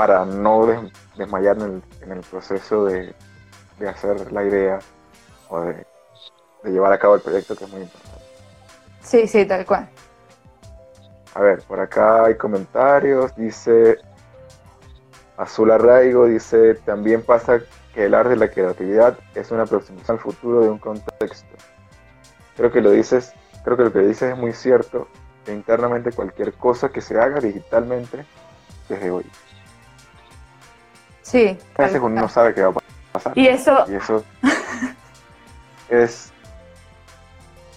para 0.01 0.25
no 0.25 0.67
desmayar 1.15 1.59
en 1.59 1.83
el, 2.11 2.21
proceso 2.21 2.87
de, 2.87 3.15
hacer 3.87 4.33
la 4.33 4.43
idea 4.45 4.79
o 5.51 5.61
de, 5.61 5.87
llevar 6.65 6.95
a 6.95 6.99
cabo 6.99 7.17
el 7.17 7.21
proyecto, 7.21 7.55
que 7.55 7.65
es 7.65 7.71
muy 7.71 7.83
importante. 7.83 8.25
Sí, 9.03 9.29
sí, 9.29 9.45
tal 9.45 9.67
cual. 9.67 9.91
A 11.35 11.41
ver, 11.43 11.61
por 11.65 11.81
acá 11.81 12.25
hay 12.25 12.35
comentarios, 12.37 13.37
dice 13.37 13.99
Azul 15.37 15.71
Arraigo, 15.71 16.25
dice, 16.25 16.77
también 16.77 17.21
pasa 17.21 17.59
que 17.93 18.07
el 18.07 18.15
arte 18.15 18.31
de 18.31 18.37
la 18.37 18.49
creatividad 18.49 19.19
es 19.35 19.51
una 19.51 19.65
aproximación 19.65 20.17
al 20.17 20.23
futuro 20.23 20.63
de 20.63 20.71
un 20.71 20.79
contexto. 20.79 21.55
Creo 22.57 22.73
que 22.73 22.81
lo 22.81 22.93
dices, 22.93 23.35
creo 23.65 23.77
que 23.77 23.85
lo 23.85 23.93
que 23.93 23.99
dices 23.99 24.33
es 24.33 24.39
muy 24.39 24.55
cierto, 24.55 25.09
que 25.45 25.53
internamente 25.53 26.11
cualquier 26.11 26.55
cosa 26.55 26.89
que 26.89 27.03
se 27.03 27.21
haga 27.21 27.39
digitalmente 27.39 28.25
desde 28.89 29.11
hoy. 29.11 29.27
Sí. 31.31 31.57
A 31.79 31.83
veces 31.83 32.01
uno 32.03 32.21
no 32.21 32.29
sabe 32.29 32.53
qué 32.53 32.63
va 32.63 32.71
a 32.71 32.75
pasar. 33.13 33.39
Y 33.39 33.47
eso. 33.47 33.85
Y 33.89 33.95
eso 33.95 34.25
es 35.89 36.33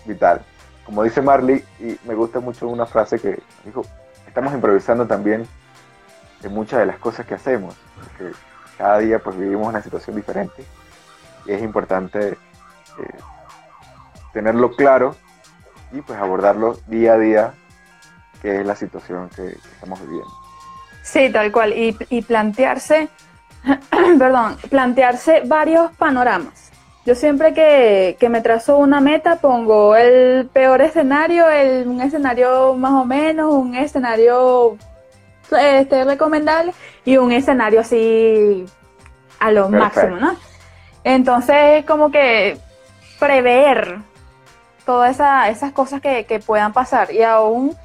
vital. 0.05 0.41
Como 0.85 1.03
dice 1.03 1.21
Marley, 1.21 1.63
y 1.79 1.95
me 2.05 2.15
gusta 2.15 2.39
mucho 2.39 2.67
una 2.67 2.87
frase 2.87 3.19
que 3.19 3.39
dijo, 3.63 3.85
estamos 4.27 4.53
improvisando 4.53 5.05
también 5.05 5.47
en 6.41 6.51
muchas 6.53 6.79
de 6.79 6.87
las 6.87 6.97
cosas 6.97 7.27
que 7.27 7.35
hacemos, 7.35 7.75
porque 7.95 8.35
cada 8.75 8.97
día 8.97 9.19
pues 9.19 9.37
vivimos 9.37 9.67
una 9.67 9.83
situación 9.83 10.15
diferente 10.15 10.65
y 11.45 11.51
es 11.51 11.61
importante 11.61 12.29
eh, 12.29 12.37
tenerlo 14.33 14.71
claro 14.75 15.15
y 15.91 16.01
pues 16.01 16.19
abordarlo 16.19 16.79
día 16.87 17.13
a 17.13 17.17
día, 17.19 17.53
que 18.41 18.61
es 18.61 18.65
la 18.65 18.75
situación 18.75 19.29
que, 19.29 19.45
estamos 19.75 20.01
viviendo. 20.01 20.33
Sí, 21.03 21.31
tal 21.31 21.51
cual, 21.51 21.71
y, 21.71 21.95
y 22.09 22.23
plantearse 22.23 23.09
perdón, 24.19 24.57
plantearse 24.69 25.41
varios 25.45 25.91
panoramas. 25.97 26.71
Yo 27.05 27.15
siempre 27.15 27.53
que, 27.53 28.29
me 28.29 28.41
trazo 28.41 28.77
una 28.77 29.01
meta 29.01 29.35
pongo 29.35 29.95
el 29.95 30.47
peor 30.47 30.81
escenario, 30.81 31.49
el, 31.49 31.85
un 31.87 32.01
escenario 32.01 32.75
más 32.75 32.93
o 32.93 33.03
menos, 33.03 33.53
un 33.53 33.75
escenario 33.75 34.77
este, 35.51 36.05
recomendable 36.05 36.73
y 37.03 37.17
un 37.17 37.33
escenario 37.33 37.81
así 37.81 38.65
a 39.39 39.51
lo 39.51 39.67
máximo, 39.67 40.15
¿no? 40.15 40.37
Entonces, 41.03 41.83
como 41.85 42.09
que 42.09 42.57
prever 43.19 43.97
todas 44.85 45.19
esas 45.49 45.71
cosas 45.73 45.99
que, 45.99 46.25
que, 46.25 46.39
puedan 46.39 46.71
pasar 46.71 47.11
y 47.11 47.21
aún, 47.23 47.75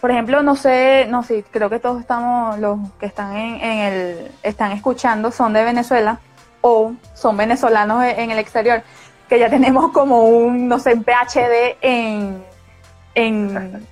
por 0.00 0.10
ejemplo, 0.10 0.42
no 0.42 0.56
sé, 0.56 1.06
no 1.08 1.22
sé, 1.22 1.44
creo 1.50 1.70
que 1.70 1.78
todos 1.78 2.00
estamos, 2.00 2.58
los 2.58 2.78
que 2.98 3.06
están 3.06 3.36
en, 3.36 3.78
el, 3.78 4.30
están 4.42 4.72
escuchando 4.72 5.30
son 5.30 5.52
de 5.52 5.64
Venezuela 5.64 6.20
o 6.60 6.94
son 7.14 7.36
venezolanos 7.36 8.04
e-, 8.04 8.22
en 8.22 8.30
el 8.30 8.38
exterior, 8.38 8.82
que 9.28 9.38
ya 9.38 9.48
tenemos 9.48 9.92
como 9.92 10.24
un, 10.24 10.68
no 10.68 10.78
sé, 10.78 10.94
un 10.94 11.04
PhD 11.04 11.76
en, 11.80 12.44
en 13.14 13.86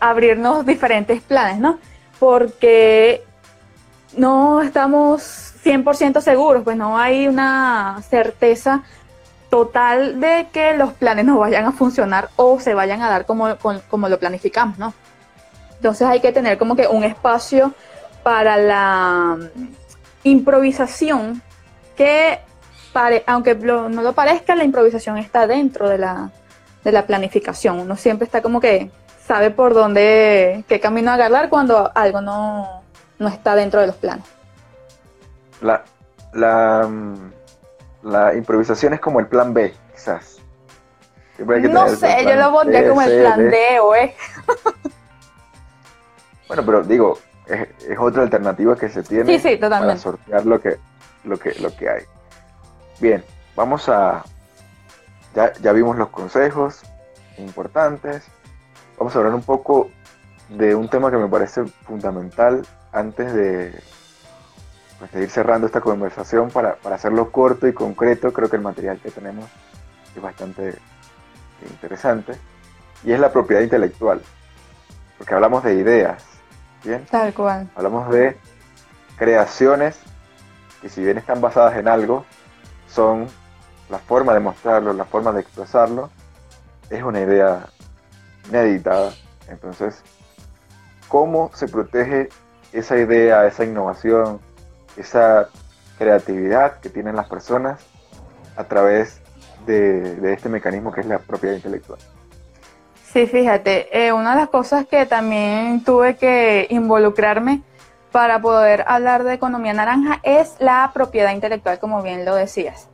abrirnos 0.00 0.66
diferentes 0.66 1.22
planes, 1.22 1.58
¿no? 1.58 1.78
Porque 2.18 3.24
no 4.16 4.62
estamos 4.62 5.54
100% 5.64 6.20
seguros, 6.20 6.62
pues 6.64 6.76
no 6.76 6.98
hay 6.98 7.28
una 7.28 8.00
certeza 8.08 8.82
total 9.50 10.20
de 10.20 10.48
que 10.52 10.74
los 10.76 10.92
planes 10.92 11.24
no 11.24 11.38
vayan 11.38 11.66
a 11.66 11.72
funcionar 11.72 12.30
o 12.36 12.58
se 12.60 12.74
vayan 12.74 13.02
a 13.02 13.08
dar 13.08 13.26
como, 13.26 13.56
como 13.88 14.08
lo 14.08 14.18
planificamos, 14.18 14.78
¿no? 14.78 14.92
Entonces 15.76 16.06
hay 16.08 16.20
que 16.20 16.32
tener 16.32 16.58
como 16.58 16.76
que 16.76 16.86
un 16.86 17.04
espacio 17.04 17.72
para 18.22 18.56
la 18.56 19.38
improvisación 20.24 21.42
que 21.96 22.40
aunque 23.26 23.54
no 23.54 23.88
lo 24.02 24.12
parezca, 24.14 24.54
la 24.54 24.64
improvisación 24.64 25.18
está 25.18 25.46
dentro 25.46 25.88
de 25.88 25.98
la, 25.98 26.30
de 26.82 26.92
la 26.92 27.06
planificación. 27.06 27.78
Uno 27.78 27.96
siempre 27.96 28.24
está 28.24 28.40
como 28.42 28.60
que 28.60 28.90
sabe 29.26 29.50
por 29.50 29.74
dónde, 29.74 30.64
qué 30.68 30.80
camino 30.80 31.10
agarrar 31.10 31.48
cuando 31.48 31.90
algo 31.94 32.20
no, 32.20 32.82
está 33.28 33.54
dentro 33.54 33.80
de 33.80 33.88
los 33.88 33.96
planes. 33.96 34.24
La, 35.60 35.84
la, 36.32 36.88
la 38.02 38.34
improvisación 38.34 38.94
es 38.94 39.00
como 39.00 39.20
el 39.20 39.26
plan 39.26 39.52
B, 39.52 39.74
quizás. 39.94 40.38
No 41.38 41.88
sé, 41.88 42.24
yo 42.24 42.34
lo 42.34 42.50
pondría 42.50 42.88
como 42.88 43.02
el 43.02 43.20
plan 43.20 43.50
D, 43.50 43.80
o 43.80 43.94
E. 43.94 44.14
bueno, 46.48 46.64
pero 46.64 46.82
digo, 46.82 47.18
es, 47.46 47.68
es, 47.88 47.98
otra 47.98 48.22
alternativa 48.22 48.76
que 48.76 48.88
se 48.88 49.02
tiene 49.02 49.38
para 49.68 49.96
sortear 49.96 50.46
lo 50.46 50.60
que, 50.60 50.76
lo 51.24 51.38
que, 51.38 51.54
lo 51.60 51.74
que 51.74 51.88
hay. 51.88 52.02
Bien, 53.00 53.24
vamos 53.54 53.88
a... 53.88 54.24
Ya, 55.34 55.52
ya 55.54 55.72
vimos 55.72 55.96
los 55.96 56.08
consejos 56.08 56.82
importantes. 57.38 58.24
Vamos 58.98 59.14
a 59.14 59.18
hablar 59.18 59.34
un 59.34 59.42
poco 59.42 59.90
de 60.48 60.74
un 60.74 60.88
tema 60.88 61.10
que 61.10 61.18
me 61.18 61.28
parece 61.28 61.64
fundamental 61.86 62.66
antes 62.92 63.34
de, 63.34 63.74
pues, 64.98 65.14
ir 65.14 65.30
cerrando 65.30 65.66
esta 65.66 65.80
conversación 65.80 66.50
para, 66.50 66.76
para, 66.76 66.96
hacerlo 66.96 67.30
corto 67.30 67.68
y 67.68 67.74
concreto. 67.74 68.32
Creo 68.32 68.48
que 68.48 68.56
el 68.56 68.62
material 68.62 68.98
que 69.00 69.10
tenemos 69.10 69.44
es 70.14 70.22
bastante 70.22 70.78
interesante. 71.68 72.32
Y 73.04 73.12
es 73.12 73.20
la 73.20 73.30
propiedad 73.30 73.62
intelectual. 73.62 74.22
Porque 75.18 75.34
hablamos 75.34 75.64
de 75.64 75.74
ideas. 75.74 76.35
¿Bien? 76.86 77.04
Tal 77.10 77.34
cual. 77.34 77.68
Hablamos 77.74 78.08
de 78.10 78.36
creaciones 79.18 79.98
que 80.80 80.88
si 80.88 81.02
bien 81.02 81.18
están 81.18 81.40
basadas 81.40 81.76
en 81.76 81.88
algo, 81.88 82.24
son 82.88 83.26
la 83.88 83.98
forma 83.98 84.32
de 84.34 84.40
mostrarlo, 84.40 84.92
la 84.92 85.04
forma 85.04 85.32
de 85.32 85.40
expresarlo, 85.40 86.10
es 86.88 87.02
una 87.02 87.20
idea 87.20 87.66
inédita. 88.48 89.10
Entonces, 89.48 90.02
¿cómo 91.08 91.50
se 91.54 91.66
protege 91.66 92.28
esa 92.72 92.96
idea, 92.96 93.46
esa 93.46 93.64
innovación, 93.64 94.40
esa 94.96 95.48
creatividad 95.98 96.78
que 96.80 96.90
tienen 96.90 97.16
las 97.16 97.28
personas 97.28 97.80
a 98.56 98.64
través 98.64 99.20
de, 99.66 100.32
este 100.32 100.48
mecanismo 100.48 100.92
que 100.92 101.00
es 101.00 101.06
la 101.06 101.18
propiedad 101.18 101.56
intelectual? 101.56 101.98
Sí, 103.12 103.26
fíjate, 103.26 104.06
eh, 104.06 104.12
una 104.12 104.34
de 104.34 104.40
las 104.40 104.48
cosas 104.48 104.86
que 104.86 105.06
también 105.06 105.82
tuve 105.84 106.16
que 106.16 106.66
involucrarme 106.70 107.62
para 108.10 108.40
poder 108.40 108.84
hablar 108.88 109.24
de 109.24 109.34
economía 109.34 109.72
naranja 109.72 110.20
es 110.22 110.56
la 110.58 110.90
propiedad 110.92 111.32
intelectual, 111.32 111.78
como 111.78 112.02
bien 112.02 112.24
lo 112.24 112.34
decías. 112.34 112.88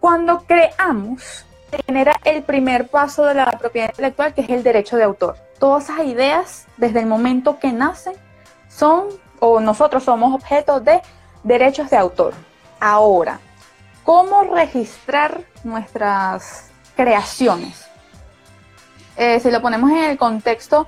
Cuando 0.00 0.44
creamos, 0.46 1.44
genera 1.86 2.14
el 2.24 2.42
primer 2.42 2.88
paso 2.88 3.24
de 3.24 3.34
la 3.34 3.46
propiedad 3.58 3.90
intelectual, 3.90 4.34
que 4.34 4.40
es 4.40 4.48
el 4.48 4.62
derecho 4.62 4.96
de 4.96 5.04
autor. 5.04 5.36
Todas 5.58 5.84
esas 5.84 6.06
ideas, 6.06 6.66
desde 6.76 7.00
el 7.00 7.06
momento 7.06 7.58
que 7.58 7.72
nacen, 7.72 8.14
son, 8.68 9.04
o 9.38 9.60
nosotros 9.60 10.02
somos 10.02 10.34
objeto 10.34 10.80
de 10.80 11.02
derechos 11.44 11.90
de 11.90 11.98
autor. 11.98 12.32
Ahora, 12.80 13.38
¿cómo 14.02 14.42
registrar 14.42 15.42
nuestras 15.62 16.70
creaciones? 16.96 17.91
Eh, 19.16 19.40
si 19.40 19.50
lo 19.50 19.60
ponemos 19.60 19.90
en 19.90 20.04
el 20.04 20.18
contexto 20.18 20.86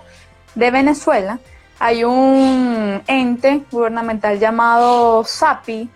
de 0.55 0.71
Venezuela, 0.71 1.39
hay 1.79 2.05
un 2.05 3.03
ente 3.07 3.63
gubernamental 3.71 4.39
llamado 4.39 5.25
SAPI. 5.25 5.89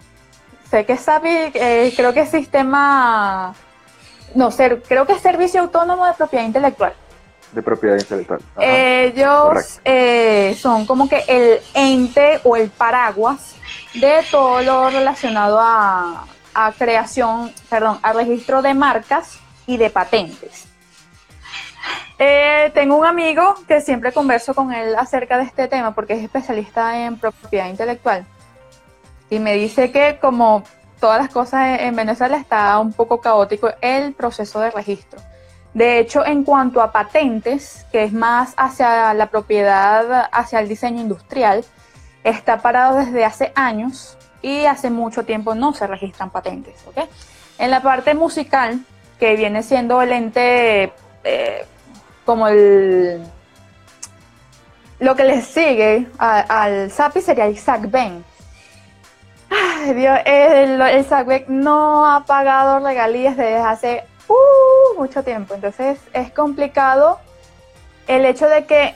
Sé 0.70 0.84
que 0.84 0.96
SAPI, 0.96 1.52
eh, 1.54 1.92
creo 1.96 2.12
que 2.12 2.20
es 2.20 2.30
sistema, 2.30 3.54
no 4.34 4.50
sé, 4.50 4.80
creo 4.86 5.06
que 5.06 5.14
es 5.14 5.20
Servicio 5.20 5.62
Autónomo 5.62 6.06
de 6.06 6.12
Propiedad 6.14 6.44
Intelectual. 6.44 6.92
De 7.52 7.62
propiedad 7.62 7.96
intelectual. 7.98 8.40
Ellos 8.60 9.80
eh, 9.82 10.54
son 10.60 10.84
como 10.84 11.08
que 11.08 11.24
el 11.26 11.60
ente 11.72 12.40
o 12.44 12.56
el 12.56 12.68
paraguas 12.68 13.54
de 13.94 14.20
todo 14.30 14.60
lo 14.60 14.90
relacionado 14.90 15.58
a, 15.58 16.26
a 16.52 16.72
creación, 16.72 17.50
perdón, 17.70 18.00
a 18.02 18.12
registro 18.12 18.60
de 18.60 18.74
marcas 18.74 19.38
y 19.66 19.78
de 19.78 19.88
patentes. 19.88 20.67
Eh, 22.18 22.72
tengo 22.74 22.96
un 22.96 23.06
amigo 23.06 23.54
que 23.68 23.80
siempre 23.80 24.12
converso 24.12 24.52
con 24.54 24.72
él 24.72 24.96
acerca 24.96 25.38
de 25.38 25.44
este 25.44 25.68
tema 25.68 25.94
porque 25.94 26.14
es 26.14 26.24
especialista 26.24 26.98
en 27.04 27.16
propiedad 27.16 27.68
intelectual. 27.68 28.26
Y 29.30 29.38
me 29.38 29.54
dice 29.54 29.92
que 29.92 30.18
como 30.20 30.64
todas 30.98 31.20
las 31.20 31.30
cosas 31.30 31.80
en 31.80 31.94
Venezuela 31.94 32.36
está 32.36 32.78
un 32.80 32.92
poco 32.92 33.20
caótico 33.20 33.70
el 33.80 34.14
proceso 34.14 34.60
de 34.60 34.70
registro. 34.70 35.20
De 35.74 35.98
hecho, 35.98 36.26
en 36.26 36.44
cuanto 36.44 36.80
a 36.82 36.90
patentes, 36.90 37.86
que 37.92 38.02
es 38.02 38.12
más 38.12 38.54
hacia 38.56 39.14
la 39.14 39.26
propiedad, 39.26 40.28
hacia 40.32 40.60
el 40.60 40.68
diseño 40.68 41.00
industrial, 41.00 41.64
está 42.24 42.58
parado 42.58 42.96
desde 42.96 43.24
hace 43.24 43.52
años 43.54 44.16
y 44.42 44.64
hace 44.64 44.90
mucho 44.90 45.24
tiempo 45.24 45.54
no 45.54 45.72
se 45.74 45.86
registran 45.86 46.30
patentes. 46.30 46.74
En 47.58 47.70
la 47.70 47.80
parte 47.80 48.14
musical, 48.14 48.80
que 49.18 49.36
viene 49.36 49.62
siendo 49.62 50.00
el 50.00 50.12
ente 50.12 50.92
eh, 51.24 51.66
como 52.28 52.46
el 52.46 53.22
lo 54.98 55.16
que 55.16 55.24
le 55.24 55.40
sigue 55.40 56.08
al 56.18 56.90
SAPI 56.90 57.22
sería 57.22 57.46
el 57.46 57.56
SACBEN. 57.56 58.22
Ay, 59.48 59.94
Dios, 59.94 60.18
el, 60.26 60.78
el 60.78 61.44
no 61.48 62.06
ha 62.06 62.26
pagado 62.26 62.80
regalías 62.80 63.34
desde 63.34 63.56
hace 63.56 64.04
uh, 64.28 64.98
mucho 64.98 65.22
tiempo. 65.22 65.54
Entonces 65.54 66.00
es 66.12 66.30
complicado 66.30 67.18
el 68.06 68.26
hecho 68.26 68.46
de 68.46 68.66
que 68.66 68.94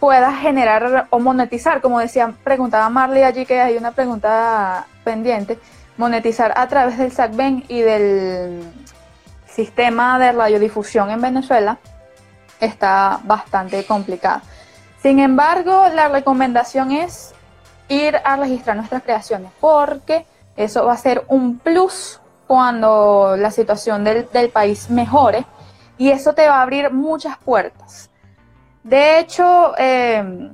pueda 0.00 0.32
generar 0.32 1.06
o 1.10 1.20
monetizar, 1.20 1.80
como 1.80 2.00
decía, 2.00 2.34
preguntaba 2.42 2.88
Marley 2.90 3.22
allí 3.22 3.46
que 3.46 3.60
hay 3.60 3.76
una 3.76 3.92
pregunta 3.92 4.86
pendiente, 5.04 5.56
monetizar 5.96 6.52
a 6.56 6.66
través 6.66 6.98
del 6.98 7.12
SACBEN 7.12 7.66
y 7.68 7.82
del 7.82 8.64
sistema 9.46 10.18
de 10.18 10.32
radiodifusión 10.32 11.10
en 11.10 11.20
Venezuela 11.20 11.78
está 12.60 13.20
bastante 13.24 13.84
complicada. 13.84 14.42
Sin 15.02 15.18
embargo, 15.18 15.84
la 15.94 16.08
recomendación 16.08 16.92
es 16.92 17.34
ir 17.88 18.16
a 18.24 18.36
registrar 18.36 18.76
nuestras 18.76 19.02
creaciones 19.02 19.50
porque 19.60 20.26
eso 20.56 20.84
va 20.84 20.92
a 20.92 20.96
ser 20.96 21.24
un 21.28 21.58
plus 21.58 22.20
cuando 22.46 23.36
la 23.38 23.50
situación 23.50 24.04
del, 24.04 24.50
país 24.52 24.90
mejore 24.90 25.44
y 25.96 26.10
eso 26.10 26.34
te 26.34 26.48
va 26.48 26.56
a 26.56 26.62
abrir 26.62 26.92
muchas 26.92 27.36
puertas. 27.38 28.10
De 28.82 29.18
hecho, 29.18 29.72
eh, 29.78 30.50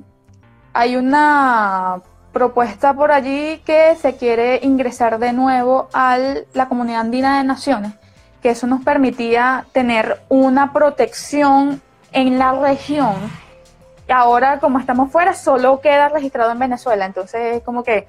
hay 0.73 0.95
una 0.95 2.01
propuesta 2.31 2.93
por 2.93 3.11
allí 3.11 3.63
que 3.65 3.95
se 3.95 4.15
quiere 4.15 4.59
ingresar 4.61 5.17
de 5.17 5.33
nuevo 5.33 5.89
a 5.91 6.19
la 6.53 6.67
comunidad 6.67 7.01
andina 7.01 7.39
de 7.39 7.43
naciones, 7.43 7.93
que 8.43 8.51
eso 8.51 8.67
nos 8.67 8.83
permitía 8.83 9.65
tener 9.71 10.21
una 10.29 10.71
protección 10.71 11.81
en 12.11 12.39
la 12.39 12.53
región. 12.53 13.15
Ahora, 14.09 14.59
como 14.59 14.79
estamos 14.79 15.11
fuera, 15.11 15.33
solo 15.33 15.81
queda 15.81 16.09
registrado 16.09 16.51
en 16.51 16.59
Venezuela. 16.59 17.05
Entonces, 17.05 17.61
como 17.63 17.83
que 17.83 18.07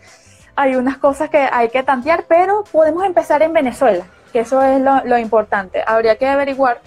hay 0.59 0.75
unas 0.75 0.99
cosas 0.99 1.31
que 1.31 1.39
hay 1.39 1.69
que 1.69 1.85
tantear, 1.85 2.25
pero 2.27 2.65
podemos 2.73 3.05
empezar 3.05 3.43
en 3.43 3.53
Venezuela. 3.53 4.05
que 4.33 4.41
eso 4.41 4.61
es 4.61 4.81
lo, 4.81 5.17
importante. 5.17 5.83
Habría 5.87 6.17
que 6.17 6.27
averiguar 6.27 6.81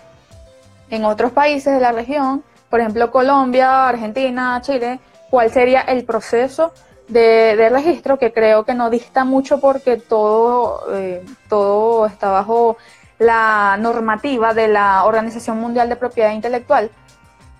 en 0.89 1.05
otros 1.05 1.31
países 1.31 1.73
de 1.73 1.79
la 1.79 1.91
región, 1.91 2.43
por 2.69 2.81
ejemplo 2.81 3.11
Colombia, 3.11 3.87
Argentina, 3.87 4.59
Chile, 4.61 4.99
cuál 5.29 5.49
sería 5.49 5.81
el 5.81 6.03
proceso 6.03 6.73
de, 7.07 7.69
registro, 7.71 8.19
que 8.19 8.31
creo 8.31 8.65
que 8.65 8.73
no 8.73 8.89
dista 8.89 9.23
mucho 9.23 9.59
porque 9.59 9.97
todo, 9.97 10.83
eh, 10.93 11.25
todo 11.49 12.05
está 12.05 12.29
bajo 12.29 12.77
la 13.21 13.77
normativa 13.79 14.55
de 14.55 14.67
la 14.67 15.05
Organización 15.05 15.59
Mundial 15.59 15.87
de 15.89 15.95
Propiedad 15.95 16.31
Intelectual. 16.31 16.89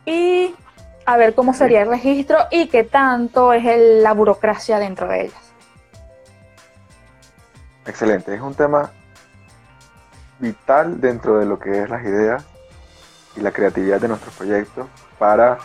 Y 0.08 0.56
a 1.06 1.18
ver 1.18 1.36
cómo 1.36 1.54
sería 1.54 1.84
el 1.84 1.88
registro 1.88 2.40
y 2.50 2.68
qué 2.68 2.84
tanto 2.84 3.54
es 3.54 3.64
la 4.02 4.14
burocracia 4.14 4.80
dentro 4.80 5.08
de 5.08 5.26
ellas. 5.26 5.54
Excelente, 7.86 8.34
es 8.34 8.42
un 8.42 8.56
tema 8.56 8.92
vital 10.40 11.00
dentro 11.00 11.38
de 11.38 11.46
lo 11.46 11.60
que 11.60 11.84
es 11.84 11.90
las 11.90 12.04
ideas 12.04 12.44
y 13.36 13.42
la 13.42 13.52
creatividad 13.52 14.02
de 14.02 14.08
nuestros 14.08 14.34
proyectos 14.34 14.88
para 15.20 15.60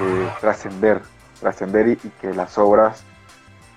eh, 0.00 0.30
trascender, 0.40 1.02
trascender 1.40 1.88
y, 1.88 1.96
que 1.96 2.32
las 2.32 2.58
obras 2.58 3.02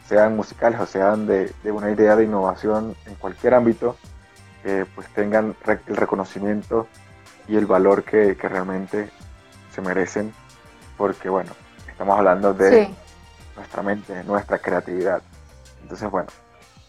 sean 0.08 0.36
musicales 0.36 0.80
o 0.80 0.86
sean 0.86 1.26
de, 1.26 1.52
una 1.66 1.90
idea 1.90 2.16
de 2.16 2.26
innovación 2.26 2.96
en 3.08 3.16
cualquier 3.16 3.56
ámbito, 3.56 3.98
pues 4.96 5.08
tengan 5.14 5.56
el 5.68 5.96
reconocimiento 5.96 6.88
y 7.48 7.56
el 7.56 7.66
valor 7.66 8.04
que, 8.04 8.34
realmente 8.34 9.10
se 9.74 9.82
merecen, 9.82 10.34
porque 10.98 11.30
bueno, 11.30 11.52
estamos 11.88 12.18
hablando 12.18 12.54
de 12.54 12.90
nuestra 13.56 13.84
mente, 13.84 14.24
nuestra 14.24 14.58
creatividad. 14.58 15.22
Entonces, 15.82 16.10
bueno, 16.10 16.30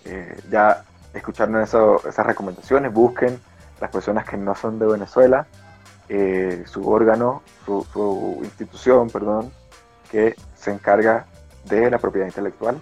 eh, 0.05 0.41
ya 0.51 0.85
escucharon 1.13 1.61
eso, 1.61 2.07
esas 2.09 2.27
recomendaciones, 2.27 2.93
busquen 2.93 3.39
las 3.81 3.91
personas 3.91 4.25
que 4.25 4.37
no 4.37 4.55
son 4.55 4.79
de 4.79 4.87
Venezuela, 4.87 5.47
eh, 6.09 6.65
su 6.67 6.89
órgano, 6.89 7.43
su, 7.65 8.39
institución, 8.43 9.11
perdón, 9.11 9.53
que 10.11 10.37
se 10.57 10.71
encarga 10.71 11.27
de 11.65 11.91
la 11.91 11.99
propiedad 11.99 12.27
intelectual 12.27 12.81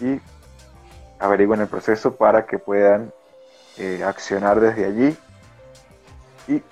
y 0.00 0.20
averigüen 1.18 1.60
el 1.60 1.68
proceso 1.68 2.16
para 2.16 2.46
que 2.46 2.58
puedan 2.58 3.12
eh, 3.78 4.02
accionar 4.04 4.60
desde 4.60 4.86
allí 4.86 5.16
y 6.48 6.62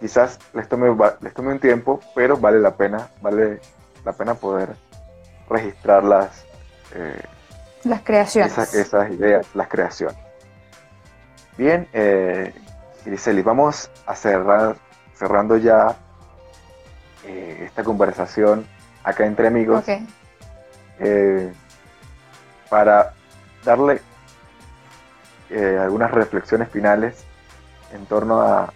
quizás 0.00 0.38
les 0.52 0.68
tome, 0.68 0.94
les 1.20 1.34
tome 1.34 1.52
un 1.52 1.60
tiempo, 1.60 2.00
pero 2.14 2.36
vale 2.36 2.58
la 2.58 2.76
pena, 2.76 3.08
vale 3.20 3.60
la 4.04 4.12
pena 4.12 4.34
poder 4.34 4.74
registrar 5.48 6.02
las, 6.04 6.44
eh, 6.94 7.22
las 7.84 8.02
creaciones. 8.02 8.56
Esas, 8.74 9.10
ideas, 9.10 9.46
las 9.54 9.68
creaciones. 9.68 10.16
Bien, 11.56 11.88
eh, 11.92 12.52
vamos 13.44 13.90
a 14.06 14.14
cerrar, 14.14 14.76
cerrando 15.14 15.56
ya 15.56 15.96
eh, 17.24 17.62
esta 17.66 17.84
conversación 17.84 18.66
acá 19.04 19.26
entre 19.26 19.48
amigos. 19.48 19.84
Eh, 20.98 21.52
para 22.68 23.12
darle 23.64 24.00
algunas 25.58 26.10
reflexiones 26.10 26.68
finales 26.68 27.24
en 27.92 28.06
torno 28.06 28.40
a, 28.40 28.72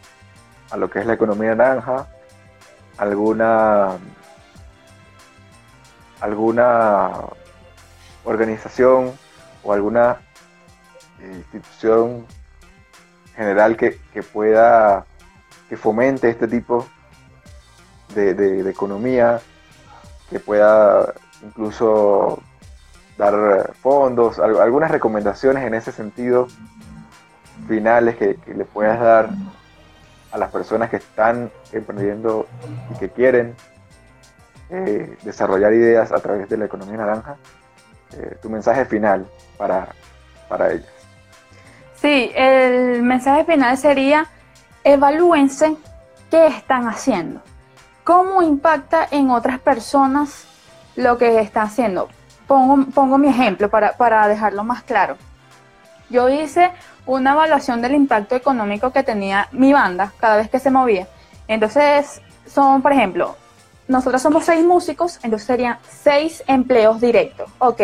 a 0.70 0.76
lo 0.76 0.90
que 0.90 1.00
es 1.00 1.06
la 1.06 1.14
economía 1.14 1.54
naranja, 1.54 2.06
alguna 2.98 3.96
alguna 6.20 7.10
organización 8.24 9.12
o 9.62 9.72
alguna 9.72 10.18
eh, 11.20 11.32
institución 11.34 12.26
general 13.36 13.76
que, 13.76 13.98
pueda, 14.32 15.04
que 15.68 15.76
fomente 15.76 16.30
este 16.30 16.48
tipo 16.48 16.86
de, 18.14 18.68
economía, 18.70 19.40
que 20.30 20.40
pueda 20.40 21.12
incluso 21.42 22.42
dar 23.16 23.72
fondos, 23.74 24.38
algunas 24.38 24.90
recomendaciones 24.90 25.64
en 25.64 25.74
ese 25.74 25.92
sentido 25.92 26.48
finales 27.66 28.16
que, 28.16 28.38
le 28.55 28.64
puedas 28.64 29.00
dar 29.00 29.31
a 30.33 30.38
las 30.38 30.50
personas 30.50 30.90
que 30.90 30.96
están 30.96 31.50
emprendiendo 31.72 32.46
y 32.94 32.98
que 32.98 33.09
quieren 33.09 33.55
eh, 34.70 35.16
desarrollar 35.22 35.72
ideas 35.72 36.12
a 36.12 36.18
través 36.18 36.48
de 36.48 36.59
la 36.59 36.66
economía 36.66 36.98
naranja, 36.98 37.37
eh, 38.12 38.37
tu 38.42 38.50
mensaje 38.50 38.85
final 38.85 39.26
para, 39.57 39.88
para 40.48 40.72
ellas. 40.72 40.90
Sí, 41.94 42.31
el 42.35 43.02
mensaje 43.02 43.44
final 43.44 43.79
sería, 43.79 44.26
evalúense 44.85 45.76
qué 46.31 46.48
están 46.48 46.88
haciendo, 46.88 47.40
cómo 48.05 48.42
impacta 48.42 49.07
en 49.11 49.31
otras 49.31 49.59
personas 49.59 50.46
lo 50.96 51.16
que 51.16 51.40
están 51.40 51.66
haciendo. 51.66 52.09
Pongo, 52.46 52.87
pongo 52.92 53.18
mi 53.18 53.28
ejemplo 53.28 53.68
para, 53.68 53.96
para 53.96 54.28
dejarlo 54.28 54.64
más 54.64 54.82
claro. 54.82 55.16
Yo 56.09 56.28
hice 56.28 56.70
una 57.06 57.32
evaluación 57.32 57.82
del 57.82 57.94
impacto 57.94 58.37
económico 58.37 58.92
que 58.92 59.02
tenía 59.02 59.48
mi 59.52 59.72
banda 59.72 60.12
cada 60.18 60.37
vez 60.37 60.48
que 60.48 60.59
se 60.59 60.70
movía. 60.70 61.06
Entonces, 61.48 62.20
son, 62.46 62.82
por 62.82 62.92
ejemplo, 62.92 63.37
nosotros 63.88 64.20
somos 64.20 64.44
seis 64.44 64.64
músicos, 64.64 65.18
entonces 65.22 65.46
serían 65.46 65.78
seis 65.88 66.42
empleos 66.46 67.00
directos. 67.00 67.50
Ok, 67.59 67.82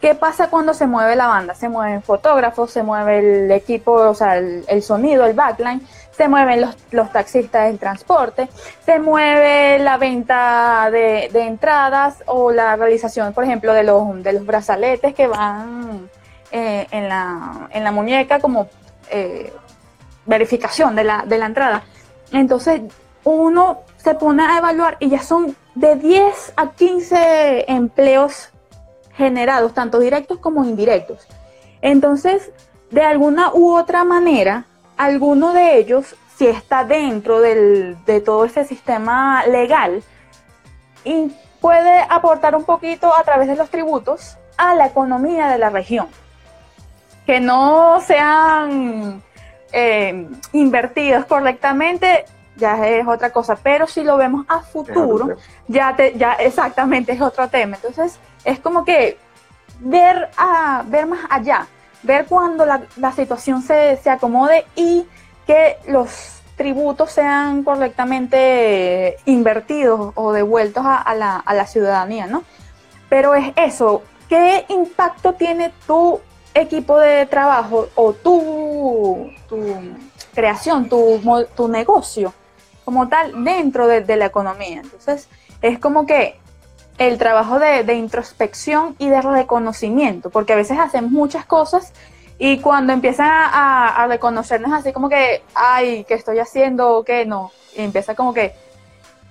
¿qué 0.00 0.14
pasa 0.14 0.50
cuando 0.50 0.74
se 0.74 0.86
mueve 0.86 1.14
la 1.14 1.28
banda? 1.28 1.54
Se 1.54 1.68
mueven 1.68 2.02
fotógrafos, 2.02 2.72
se 2.72 2.82
mueve 2.82 3.44
el 3.44 3.50
equipo, 3.52 3.92
o 3.92 4.14
sea, 4.14 4.36
el, 4.36 4.82
sonido, 4.82 5.24
el 5.24 5.34
backline, 5.34 5.86
se 6.16 6.28
mueven 6.28 6.64
los, 6.90 7.12
taxistas 7.12 7.66
del 7.66 7.78
transporte, 7.78 8.48
se 8.84 8.98
mueve 8.98 9.78
la 9.78 9.96
venta 9.96 10.88
de, 10.90 11.26
entradas 11.34 12.22
o 12.26 12.52
la 12.52 12.76
realización, 12.76 13.32
por 13.32 13.44
ejemplo, 13.44 13.72
de 13.72 13.82
los, 13.82 14.22
de 14.22 14.32
los 14.32 14.46
brazaletes 14.46 15.14
que 15.14 15.26
van 15.26 16.08
eh, 16.50 16.86
en, 16.90 17.08
la, 17.08 17.68
en 17.70 17.84
la 17.84 17.92
muñeca 17.92 18.38
como 18.38 18.68
eh, 19.10 19.52
verificación 20.26 20.94
de 20.94 21.04
la, 21.04 21.24
de 21.26 21.38
la 21.38 21.46
entrada. 21.46 21.82
Entonces, 22.32 22.82
uno 23.24 23.80
se 23.96 24.14
pone 24.14 24.44
a 24.44 24.58
evaluar 24.58 24.96
y 25.00 25.08
ya 25.08 25.22
son 25.22 25.56
de 25.74 25.96
10 25.96 26.52
a 26.56 26.70
15 26.72 27.72
empleos 27.72 28.50
generados, 29.16 29.74
tanto 29.74 29.98
directos 29.98 30.38
como 30.38 30.64
indirectos. 30.64 31.26
Entonces, 31.82 32.52
de 32.90 33.02
alguna 33.02 33.52
u 33.52 33.76
otra 33.76 34.04
manera, 34.04 34.66
alguno 34.96 35.52
de 35.52 35.78
ellos, 35.78 36.16
si 36.36 36.46
está 36.46 36.84
dentro 36.84 37.40
de 37.40 38.22
todo 38.24 38.44
ese 38.44 38.64
sistema 38.64 39.46
legal, 39.46 40.02
y 41.04 41.30
puede 41.60 42.00
aportar 42.08 42.54
un 42.54 42.64
poquito 42.64 43.14
a 43.14 43.22
través 43.22 43.48
de 43.48 43.56
los 43.56 43.70
tributos 43.70 44.36
a 44.56 44.74
la 44.74 44.86
economía 44.86 45.48
de 45.48 45.58
la 45.58 45.70
región. 45.70 46.08
Que 47.26 47.40
no 47.40 48.00
sean 48.00 49.22
eh, 49.72 50.28
invertidos 50.52 51.24
correctamente 51.26 52.24
ya 52.56 52.86
es 52.86 53.06
otra 53.06 53.30
cosa, 53.30 53.56
pero 53.56 53.86
si 53.86 54.04
lo 54.04 54.16
vemos 54.16 54.46
a 54.48 54.60
futuro, 54.60 55.36
ya 55.66 55.94
te, 55.96 56.16
ya 56.16 56.34
exactamente 56.34 57.12
es 57.12 57.20
otro 57.20 57.48
tema. 57.48 57.76
Entonces, 57.76 58.18
es 58.44 58.60
como 58.60 58.84
que 58.84 59.18
ver 59.80 60.30
a 60.36 60.84
ver 60.86 61.06
más 61.06 61.20
allá, 61.30 61.66
ver 62.04 62.26
cuando 62.26 62.64
la, 62.64 63.12
situación 63.12 63.62
se, 63.62 63.98
acomode 64.08 64.64
y 64.76 65.06
que 65.46 65.76
los 65.88 66.40
tributos 66.56 67.10
sean 67.10 67.64
correctamente 67.64 69.16
invertidos 69.24 70.12
o 70.14 70.32
devueltos 70.32 70.84
a, 70.86 71.14
la, 71.14 71.36
a 71.36 71.54
la 71.54 71.66
ciudadanía, 71.66 72.26
¿no? 72.26 72.44
Pero 73.08 73.34
es 73.34 73.52
eso, 73.56 74.02
¿qué 74.28 74.64
impacto 74.68 75.32
tiene 75.34 75.72
tu 75.86 76.20
equipo 76.54 76.98
de 76.98 77.26
trabajo 77.26 77.88
o 77.96 78.12
tu, 78.12 79.30
tu 79.48 79.58
creación, 80.32 80.88
tu, 80.88 81.20
tu 81.56 81.68
negocio 81.68 82.32
como 82.84 83.08
tal 83.08 83.44
dentro 83.44 83.86
de, 83.86 84.16
la 84.16 84.26
economía. 84.26 84.80
Entonces, 84.82 85.28
es 85.62 85.78
como 85.78 86.06
que 86.06 86.38
el 86.98 87.18
trabajo 87.18 87.58
de, 87.58 87.94
introspección 87.94 88.94
y 88.98 89.08
de 89.08 89.20
reconocimiento, 89.20 90.30
porque 90.30 90.52
a 90.52 90.56
veces 90.56 90.78
hacemos 90.78 91.10
muchas 91.10 91.44
cosas 91.44 91.92
y 92.38 92.58
cuando 92.60 92.92
empiezan 92.92 93.28
a, 93.30 94.06
reconocernos 94.08 94.72
así 94.72 94.92
como 94.92 95.08
que, 95.08 95.42
ay, 95.54 96.04
¿qué 96.04 96.14
estoy 96.14 96.38
haciendo 96.38 96.96
o 96.96 97.04
qué 97.04 97.26
no? 97.26 97.50
Y 97.76 97.82
empieza 97.82 98.14
como 98.14 98.32
que 98.32 98.54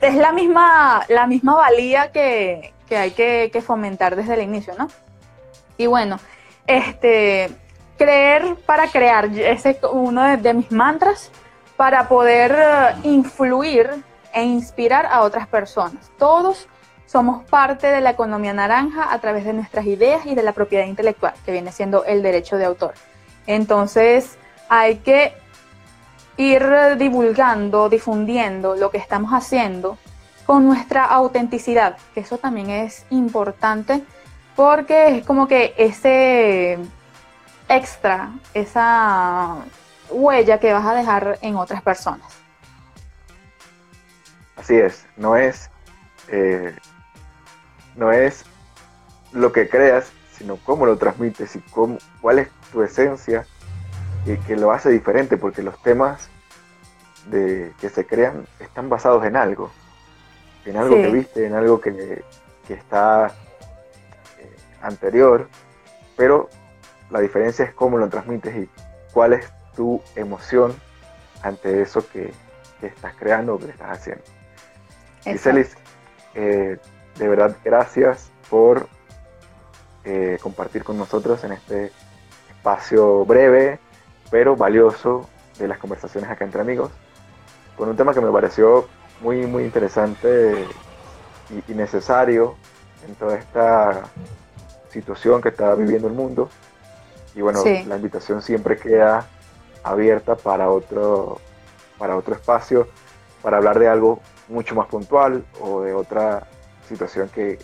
es 0.02 0.16
la 0.16 0.32
misma, 0.34 1.06
la 1.08 1.28
misma 1.28 1.56
valía 1.56 2.12
que, 2.12 2.74
hay 2.90 3.12
que, 3.12 3.64
fomentar 3.66 4.16
desde 4.16 4.34
el 4.36 4.42
inicio, 4.42 4.74
¿no? 4.78 4.88
Y 5.78 5.88
bueno, 5.88 6.20
este, 6.68 7.50
creer 7.98 8.56
para 8.66 8.88
crear, 8.88 9.26
ese 9.26 9.72
es 9.72 9.78
uno 9.92 10.38
de 10.38 10.54
mis 10.54 10.72
mantras 10.72 11.32
para 11.78 12.08
poder 12.08 12.96
influir 13.04 14.04
e 14.34 14.44
inspirar 14.44 15.06
a 15.06 15.22
otras 15.22 15.48
personas. 15.48 16.12
Todos 16.18 16.68
somos 17.06 17.44
parte 17.46 17.88
de 17.88 18.02
la 18.02 18.12
economía 18.12 18.54
naranja 18.54 19.14
a 19.14 19.20
través 19.20 19.46
de 19.46 19.54
nuestras 19.54 19.86
ideas 19.86 20.26
y 20.26 20.36
de 20.36 20.44
la 20.44 20.54
propiedad 20.54 20.86
intelectual, 20.86 21.34
que 21.46 21.52
viene 21.52 21.72
siendo 21.72 22.06
el 22.06 22.24
derecho 22.24 22.58
de 22.58 22.66
autor. 22.66 22.94
Entonces, 23.46 24.38
hay 24.70 24.98
que 24.98 25.34
ir 26.38 26.66
divulgando, 26.98 27.90
difundiendo 27.90 28.76
lo 28.76 28.90
que 28.90 28.98
estamos 28.98 29.32
haciendo 29.32 29.98
con 30.46 30.66
nuestra 30.66 31.06
autenticidad, 31.06 31.98
que 32.14 32.22
eso 32.22 32.38
también 32.38 32.70
es 32.70 33.06
importante 33.10 34.04
porque 34.56 35.18
es 35.18 35.26
como 35.26 35.48
que 35.48 35.74
ese 35.78 36.78
extra, 37.70 38.32
esa 38.54 39.58
huella 40.10 40.60
que 40.60 40.74
vas 40.74 40.86
a 40.86 40.94
dejar 40.94 41.40
en 41.42 41.56
otras 41.56 41.82
personas. 41.82 42.28
Así 44.56 44.76
es, 44.76 45.06
no 45.18 45.36
es, 45.36 45.70
eh, 46.28 46.76
no 47.96 48.12
es 48.12 48.46
lo 49.32 49.52
que 49.52 49.70
creas, 49.70 50.12
sino 50.38 50.58
cómo 50.58 50.86
lo 50.86 50.98
transmites 50.98 51.56
y 51.56 51.60
cómo, 51.60 51.98
cuál 52.22 52.40
es 52.40 52.50
tu 52.72 52.84
esencia 52.84 53.46
y 54.26 54.38
que 54.38 54.56
lo 54.56 54.72
hace 54.72 54.90
diferente, 54.90 55.38
porque 55.38 55.64
los 55.64 55.82
temas 55.82 56.30
de, 57.28 57.72
que 57.80 57.90
se 57.90 58.06
crean 58.06 58.48
están 58.60 58.90
basados 58.90 59.26
en 59.26 59.36
algo, 59.36 59.72
en 60.66 60.78
algo 60.78 60.96
que 60.96 61.10
viste, 61.10 61.46
en 61.46 61.56
algo 61.56 61.80
que, 61.80 62.24
está 62.70 63.28
eh, 64.40 64.56
anterior, 64.82 65.48
pero 66.18 66.50
la 67.12 67.20
diferencia 67.20 67.66
es 67.66 67.74
cómo 67.74 67.98
lo 67.98 68.10
transmites 68.10 68.56
y 68.56 68.70
cuál 69.12 69.34
es 69.34 69.46
tu 69.76 70.02
emoción 70.16 70.74
ante 71.42 71.82
eso 71.82 72.08
que, 72.10 72.32
estás 72.82 73.16
creando 73.16 73.56
o 73.56 73.60
que 73.60 73.70
estás 73.70 73.98
haciendo. 73.98 74.24
Giselis, 75.24 75.78
eh, 76.36 76.78
de 77.18 77.28
verdad 77.28 77.56
gracias 77.64 78.32
por 78.50 78.88
eh, 80.04 80.38
compartir 80.42 80.84
con 80.84 80.98
nosotros 80.98 81.44
en 81.44 81.54
este 81.54 81.92
espacio 82.50 83.26
breve 83.26 83.80
pero 84.30 84.56
valioso 84.56 85.30
de 85.60 85.68
las 85.68 85.78
conversaciones 85.78 86.30
acá 86.30 86.44
entre 86.44 86.62
amigos, 86.62 86.92
con 87.78 87.90
un 87.90 87.96
tema 87.96 88.14
que 88.14 88.22
me 88.22 88.32
pareció 88.32 88.88
muy, 89.22 89.46
muy 89.46 89.64
interesante 89.64 90.66
y, 91.68 91.74
necesario 91.74 92.56
en 93.08 93.16
toda 93.16 93.38
esta 93.38 94.04
situación 94.90 95.42
que 95.42 95.50
está 95.50 95.76
viviendo 95.76 96.08
el 96.08 96.14
mundo. 96.14 96.50
Y 97.36 97.42
bueno, 97.42 97.62
la 97.88 97.96
invitación 97.96 98.42
siempre 98.42 98.78
queda 98.78 99.28
abierta 99.84 100.36
para 100.36 100.70
otro, 100.70 101.40
para 101.98 102.16
otro 102.16 102.34
espacio, 102.34 102.88
para 103.42 103.58
hablar 103.58 103.80
de 103.80 103.88
algo 103.88 104.20
mucho 104.48 104.76
más 104.76 104.88
puntual 104.88 105.44
o 105.62 105.82
de 105.82 105.94
otra 105.94 106.48
situación 106.88 107.30
que, 107.30 107.60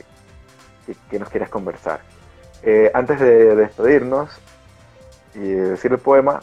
que, 1.10 1.20
nos 1.20 1.30
quieras 1.30 1.50
conversar. 1.50 2.02
Eh, 2.64 2.92
antes 2.94 3.20
de 3.20 3.56
despedirnos 3.56 4.30
y 5.36 5.40
decir 5.40 5.92
el 5.92 6.00
poema, 6.00 6.40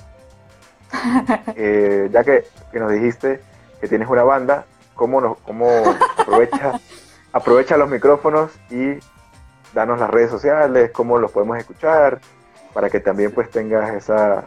eh, 1.57 2.09
ya 2.13 2.25
que, 2.25 2.45
nos 2.75 2.93
dijiste 2.93 3.41
que 3.81 3.89
tienes 3.89 4.09
una 4.09 4.23
banda, 4.23 4.65
¿cómo, 4.95 5.21
nos, 5.21 5.39
cómo 5.39 5.69
aprovecha, 6.17 6.81
aprovecha 7.33 7.77
los 7.77 7.89
micrófonos 7.89 8.53
y 8.71 8.99
danos 9.75 9.99
las 9.99 10.11
redes 10.11 10.31
sociales, 10.31 10.91
cómo 10.93 11.19
los 11.19 11.33
podemos 11.33 11.59
escuchar, 11.59 12.21
para 12.73 12.91
que 12.91 13.01
también 13.01 13.33
pues 13.33 13.51
tengas 13.51 13.95
esa, 13.95 14.45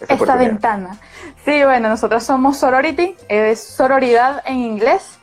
esta 0.00 0.36
ventana. 0.36 0.98
Sí, 1.44 1.62
bueno, 1.64 1.88
nosotros 1.88 2.22
somos 2.22 2.56
Sorority, 2.58 3.16
es 3.28 3.60
sororidad 3.60 4.42
en 4.46 4.56
inglés. 4.56 5.17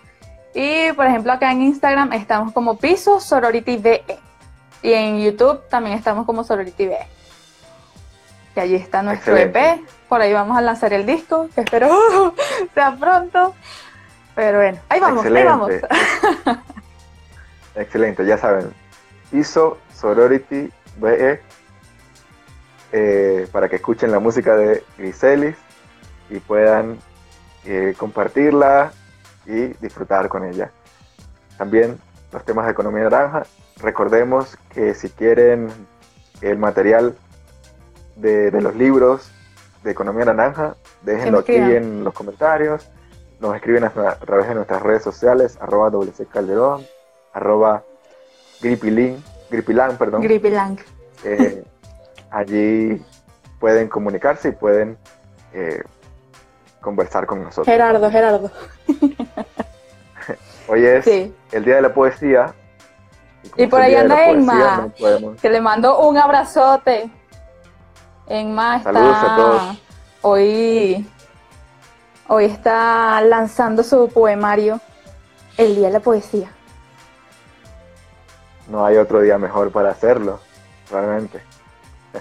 Y 0.55 0.93
por 0.93 1.05
ejemplo 1.05 1.33
acá 1.33 1.51
en 1.51 1.61
Instagram 1.61 2.13
estamos 2.13 2.53
como 2.53 2.77
piso 2.77 3.19
Sorority 3.19 3.75
VE. 3.75 4.03
Y 4.81 4.93
en 4.93 5.21
YouTube 5.21 5.67
también 5.67 5.97
estamos 5.97 6.25
como 6.25 6.45
Sorority 6.45 6.87
VE. 6.87 7.07
Y 8.55 8.59
allí 8.61 8.75
está 8.75 9.03
nuestro 9.03 9.35
EP. 9.35 9.81
Por 10.07 10.21
ahí 10.21 10.31
vamos 10.31 10.57
a 10.57 10.61
lanzar 10.61 10.93
el 10.93 11.05
disco, 11.05 11.49
que 11.53 11.61
espero 11.61 12.33
sea 12.73 12.95
pronto. 12.95 13.53
Pero 14.33 14.59
bueno, 14.59 14.79
ahí 14.87 14.99
vamos, 15.01 15.25
ahí 15.25 15.43
vamos. 15.43 15.71
Excelente, 17.75 18.25
ya 18.25 18.37
saben. 18.37 18.73
Piso 19.31 19.77
Sorority 19.93 20.71
VE 20.99 21.41
eh, 22.93 23.47
para 23.51 23.67
que 23.67 23.75
escuchen 23.75 24.09
la 24.09 24.19
música 24.19 24.55
de 24.55 24.85
Griselis 24.97 25.57
y 26.29 26.39
puedan 26.39 26.97
eh, 27.65 27.93
compartirla 27.97 28.93
y 29.45 29.67
disfrutar 29.81 30.27
con 30.27 30.43
ella. 30.43 30.71
También 31.57 31.97
los 32.31 32.43
temas 32.43 32.65
de 32.65 32.71
economía 32.71 33.03
naranja. 33.03 33.43
Recordemos 33.77 34.57
que 34.69 34.93
si 34.93 35.09
quieren 35.09 35.69
el 36.41 36.57
material 36.57 37.15
de, 38.15 38.51
los 38.61 38.75
libros 38.75 39.31
de 39.83 39.91
economía 39.91 40.25
naranja, 40.25 40.75
déjenlo 41.01 41.39
aquí 41.39 41.55
en 41.55 42.03
los 42.03 42.13
comentarios. 42.13 42.89
Nos 43.39 43.55
escriben 43.55 43.83
a, 43.83 43.89
través 43.91 44.47
de 44.47 44.55
nuestras 44.55 44.81
redes 44.81 45.03
sociales, 45.03 45.57
arroba 45.61 45.89
WC 45.89 46.25
Calderón, 46.27 46.85
arroba 47.33 47.83
Gripilang, 48.61 49.97
perdón. 49.97 50.21
Gripilang. 50.21 50.77
Eh, 51.23 51.63
allí 52.31 53.01
pueden 53.59 53.87
comunicarse 53.87 54.49
y 54.49 54.51
pueden 54.51 54.97
eh, 55.53 55.81
conversar 56.85 57.25
con 57.25 57.43
nosotros. 57.43 57.65
Gerardo, 57.65 58.09
Gerardo. 58.11 58.51
Hoy 60.67 60.85
es 60.85 61.07
el 61.07 61.65
Día 61.65 61.75
de 61.75 61.81
la 61.81 61.93
Poesía. 61.93 62.53
Y, 63.57 63.67
por 63.67 63.81
ahí 63.81 63.95
anda 63.95 64.29
Emma, 64.29 64.89
que 65.41 65.49
le 65.49 65.61
mando 65.61 65.99
un 66.07 66.17
abrazote. 66.17 67.09
Emma 68.27 68.77
está 68.77 68.93
Saludos 68.93 69.17
a 69.17 69.35
todos. 69.35 69.81
Hoy, 70.21 71.07
hoy 72.27 72.45
está 72.45 73.21
lanzando 73.21 73.83
su 73.83 74.09
poemario 74.09 74.79
El 75.57 75.75
Día 75.75 75.87
de 75.87 75.93
la 75.93 75.99
Poesía. 75.99 76.51
No 78.67 78.85
hay 78.85 78.97
otro 78.97 79.21
día 79.21 79.37
mejor 79.37 79.71
para 79.71 79.91
hacerlo, 79.91 80.39
realmente. 80.91 81.41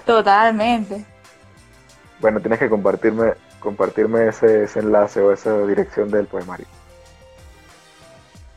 Totalmente. 0.05 1.05
Bueno, 2.19 2.39
tienes 2.39 2.59
que 2.59 2.69
compartirme, 2.69 3.33
compartirme 3.65 4.27
ese, 4.27 4.67
enlace 4.75 5.19
o 5.21 5.33
esa 5.33 5.57
dirección 5.65 6.11
del 6.11 6.27
poemario. 6.27 6.67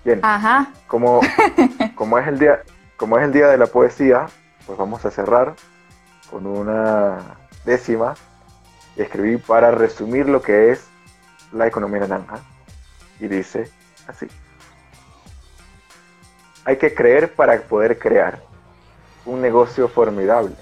Bien. 0.04 0.20
Ajá. 0.22 0.70
Como, 0.86 1.20
como, 1.94 2.18
es 2.18 2.28
el 2.28 2.38
día, 2.38 2.62
como 2.98 3.18
es 3.18 3.24
el 3.24 3.32
día 3.32 3.48
de 3.48 3.56
la 3.56 3.66
poesía, 3.66 4.26
pues 4.66 4.78
vamos 4.78 5.06
a 5.06 5.10
cerrar 5.10 5.54
con 6.30 6.46
una 6.46 7.38
décima 7.64 8.14
y 8.96 9.02
escribí 9.02 9.38
para 9.38 9.70
resumir 9.70 10.28
lo 10.28 10.42
que 10.42 10.72
es 10.72 10.86
la 11.52 11.66
economía 11.66 12.00
naranja. 12.00 12.40
Y 13.18 13.28
dice 13.28 13.70
así. 14.06 14.28
Hay 16.66 16.76
que 16.76 16.94
creer 16.94 17.32
para 17.32 17.58
poder 17.62 17.98
crear 17.98 18.42
un 19.24 19.40
negocio 19.40 19.88
formidable 19.88 20.54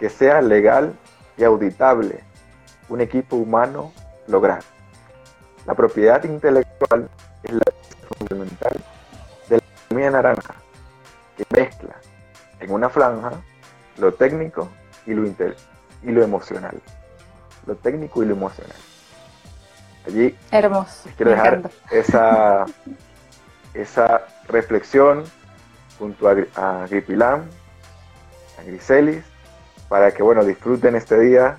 que 0.00 0.10
sea 0.10 0.40
legal 0.40 0.98
y 1.38 1.44
auditable, 1.44 2.24
un 2.88 3.00
equipo 3.00 3.36
humano 3.36 3.92
lograr. 4.26 4.62
La 5.66 5.74
propiedad 5.74 6.22
intelectual 6.24 7.08
es 7.42 7.52
la 7.52 7.62
fundamental 8.16 8.84
de 9.48 9.56
la 9.56 9.62
economía 9.84 10.10
naranja, 10.10 10.54
que 11.36 11.44
mezcla 11.50 11.96
en 12.60 12.70
una 12.70 12.88
franja 12.88 13.32
lo 13.98 14.14
técnico 14.14 14.68
y 15.06 15.14
lo, 15.14 15.26
y 15.26 16.10
lo 16.10 16.22
emocional. 16.22 16.80
Lo 17.66 17.74
técnico 17.76 18.22
y 18.22 18.26
lo 18.26 18.34
emocional. 18.34 18.76
Allí 20.06 20.36
Hermoso. 20.52 21.10
quiero 21.16 21.32
dejar 21.32 21.70
esa, 21.90 22.64
esa 23.74 24.22
reflexión 24.46 25.24
junto 25.98 26.28
a, 26.28 26.36
a 26.54 26.86
Gripilán, 26.86 27.48
a 28.58 28.62
Griselis, 28.62 29.24
para 29.88 30.12
que 30.12 30.22
bueno, 30.22 30.44
disfruten 30.44 30.94
este 30.94 31.18
día 31.18 31.56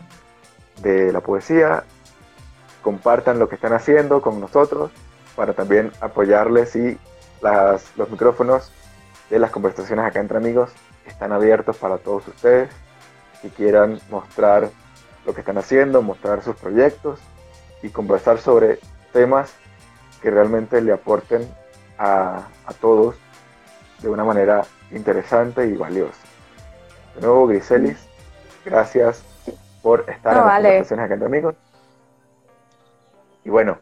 de 0.77 1.11
la 1.11 1.21
poesía, 1.21 1.83
compartan 2.81 3.39
lo 3.39 3.49
que 3.49 3.55
están 3.55 3.73
haciendo 3.73 4.21
con 4.21 4.39
nosotros 4.39 4.91
para 5.35 5.53
también 5.53 5.91
apoyarles 6.01 6.75
y 6.75 6.97
las, 7.41 7.95
los 7.97 8.09
micrófonos 8.09 8.71
de 9.29 9.39
las 9.39 9.51
conversaciones 9.51 10.05
acá 10.05 10.19
entre 10.19 10.37
amigos 10.37 10.71
están 11.05 11.31
abiertos 11.31 11.77
para 11.77 11.97
todos 11.97 12.27
ustedes 12.27 12.69
que 13.41 13.49
quieran 13.49 13.99
mostrar 14.09 14.69
lo 15.25 15.33
que 15.33 15.41
están 15.41 15.57
haciendo, 15.57 16.01
mostrar 16.01 16.41
sus 16.43 16.55
proyectos 16.55 17.19
y 17.83 17.89
conversar 17.89 18.39
sobre 18.39 18.79
temas 19.13 19.53
que 20.21 20.31
realmente 20.31 20.81
le 20.81 20.93
aporten 20.93 21.47
a, 21.97 22.47
a 22.65 22.73
todos 22.73 23.15
de 24.01 24.09
una 24.09 24.23
manera 24.23 24.65
interesante 24.91 25.67
y 25.67 25.73
valiosa. 25.73 26.21
De 27.15 27.21
nuevo, 27.21 27.47
Griselis, 27.47 28.07
Gracias 28.67 29.23
por 29.87 30.03
estar 30.09 30.35
en 30.35 30.43
las 30.43 30.55
conversaciones 30.55 31.05
acá 31.05 31.13
entre 31.13 31.27
amigos. 31.27 31.55
Y 33.45 33.49
bueno, 33.49 33.77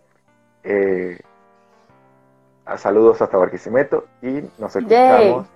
eh, 0.64 1.18
a 2.64 2.78
saludos 2.78 3.24
hasta 3.24 3.38
Barquisimeto 3.38 4.06
y 4.22 4.48
nos 4.60 4.76
escuchamos 4.76 5.48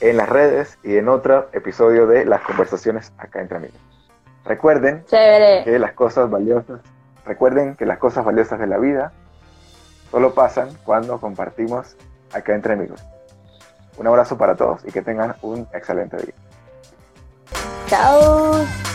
en 0.00 0.16
las 0.16 0.28
redes 0.28 0.76
y 0.82 0.96
en 0.96 1.08
otro 1.08 1.48
episodio 1.52 2.08
de 2.08 2.24
las 2.24 2.40
conversaciones 2.40 3.12
acá 3.16 3.40
entre 3.40 3.58
amigos. 3.58 3.78
Recuerden 4.44 5.04
que 5.08 5.78
las 5.78 5.92
cosas 5.92 6.28
valiosas 6.28 6.80
recuerden 7.24 7.76
que 7.76 7.86
las 7.86 7.98
cosas 7.98 8.24
valiosas 8.24 8.58
de 8.58 8.66
la 8.66 8.78
vida 8.78 9.12
solo 10.10 10.34
pasan 10.34 10.70
cuando 10.84 11.20
compartimos 11.20 11.96
acá 12.32 12.56
entre 12.56 12.72
amigos. 12.72 13.00
Un 13.98 14.08
abrazo 14.08 14.36
para 14.36 14.56
todos 14.56 14.84
y 14.84 14.90
que 14.90 15.02
tengan 15.02 15.36
un 15.42 15.68
excelente 15.72 16.16
día. 16.16 16.34
Chao. 17.86 18.85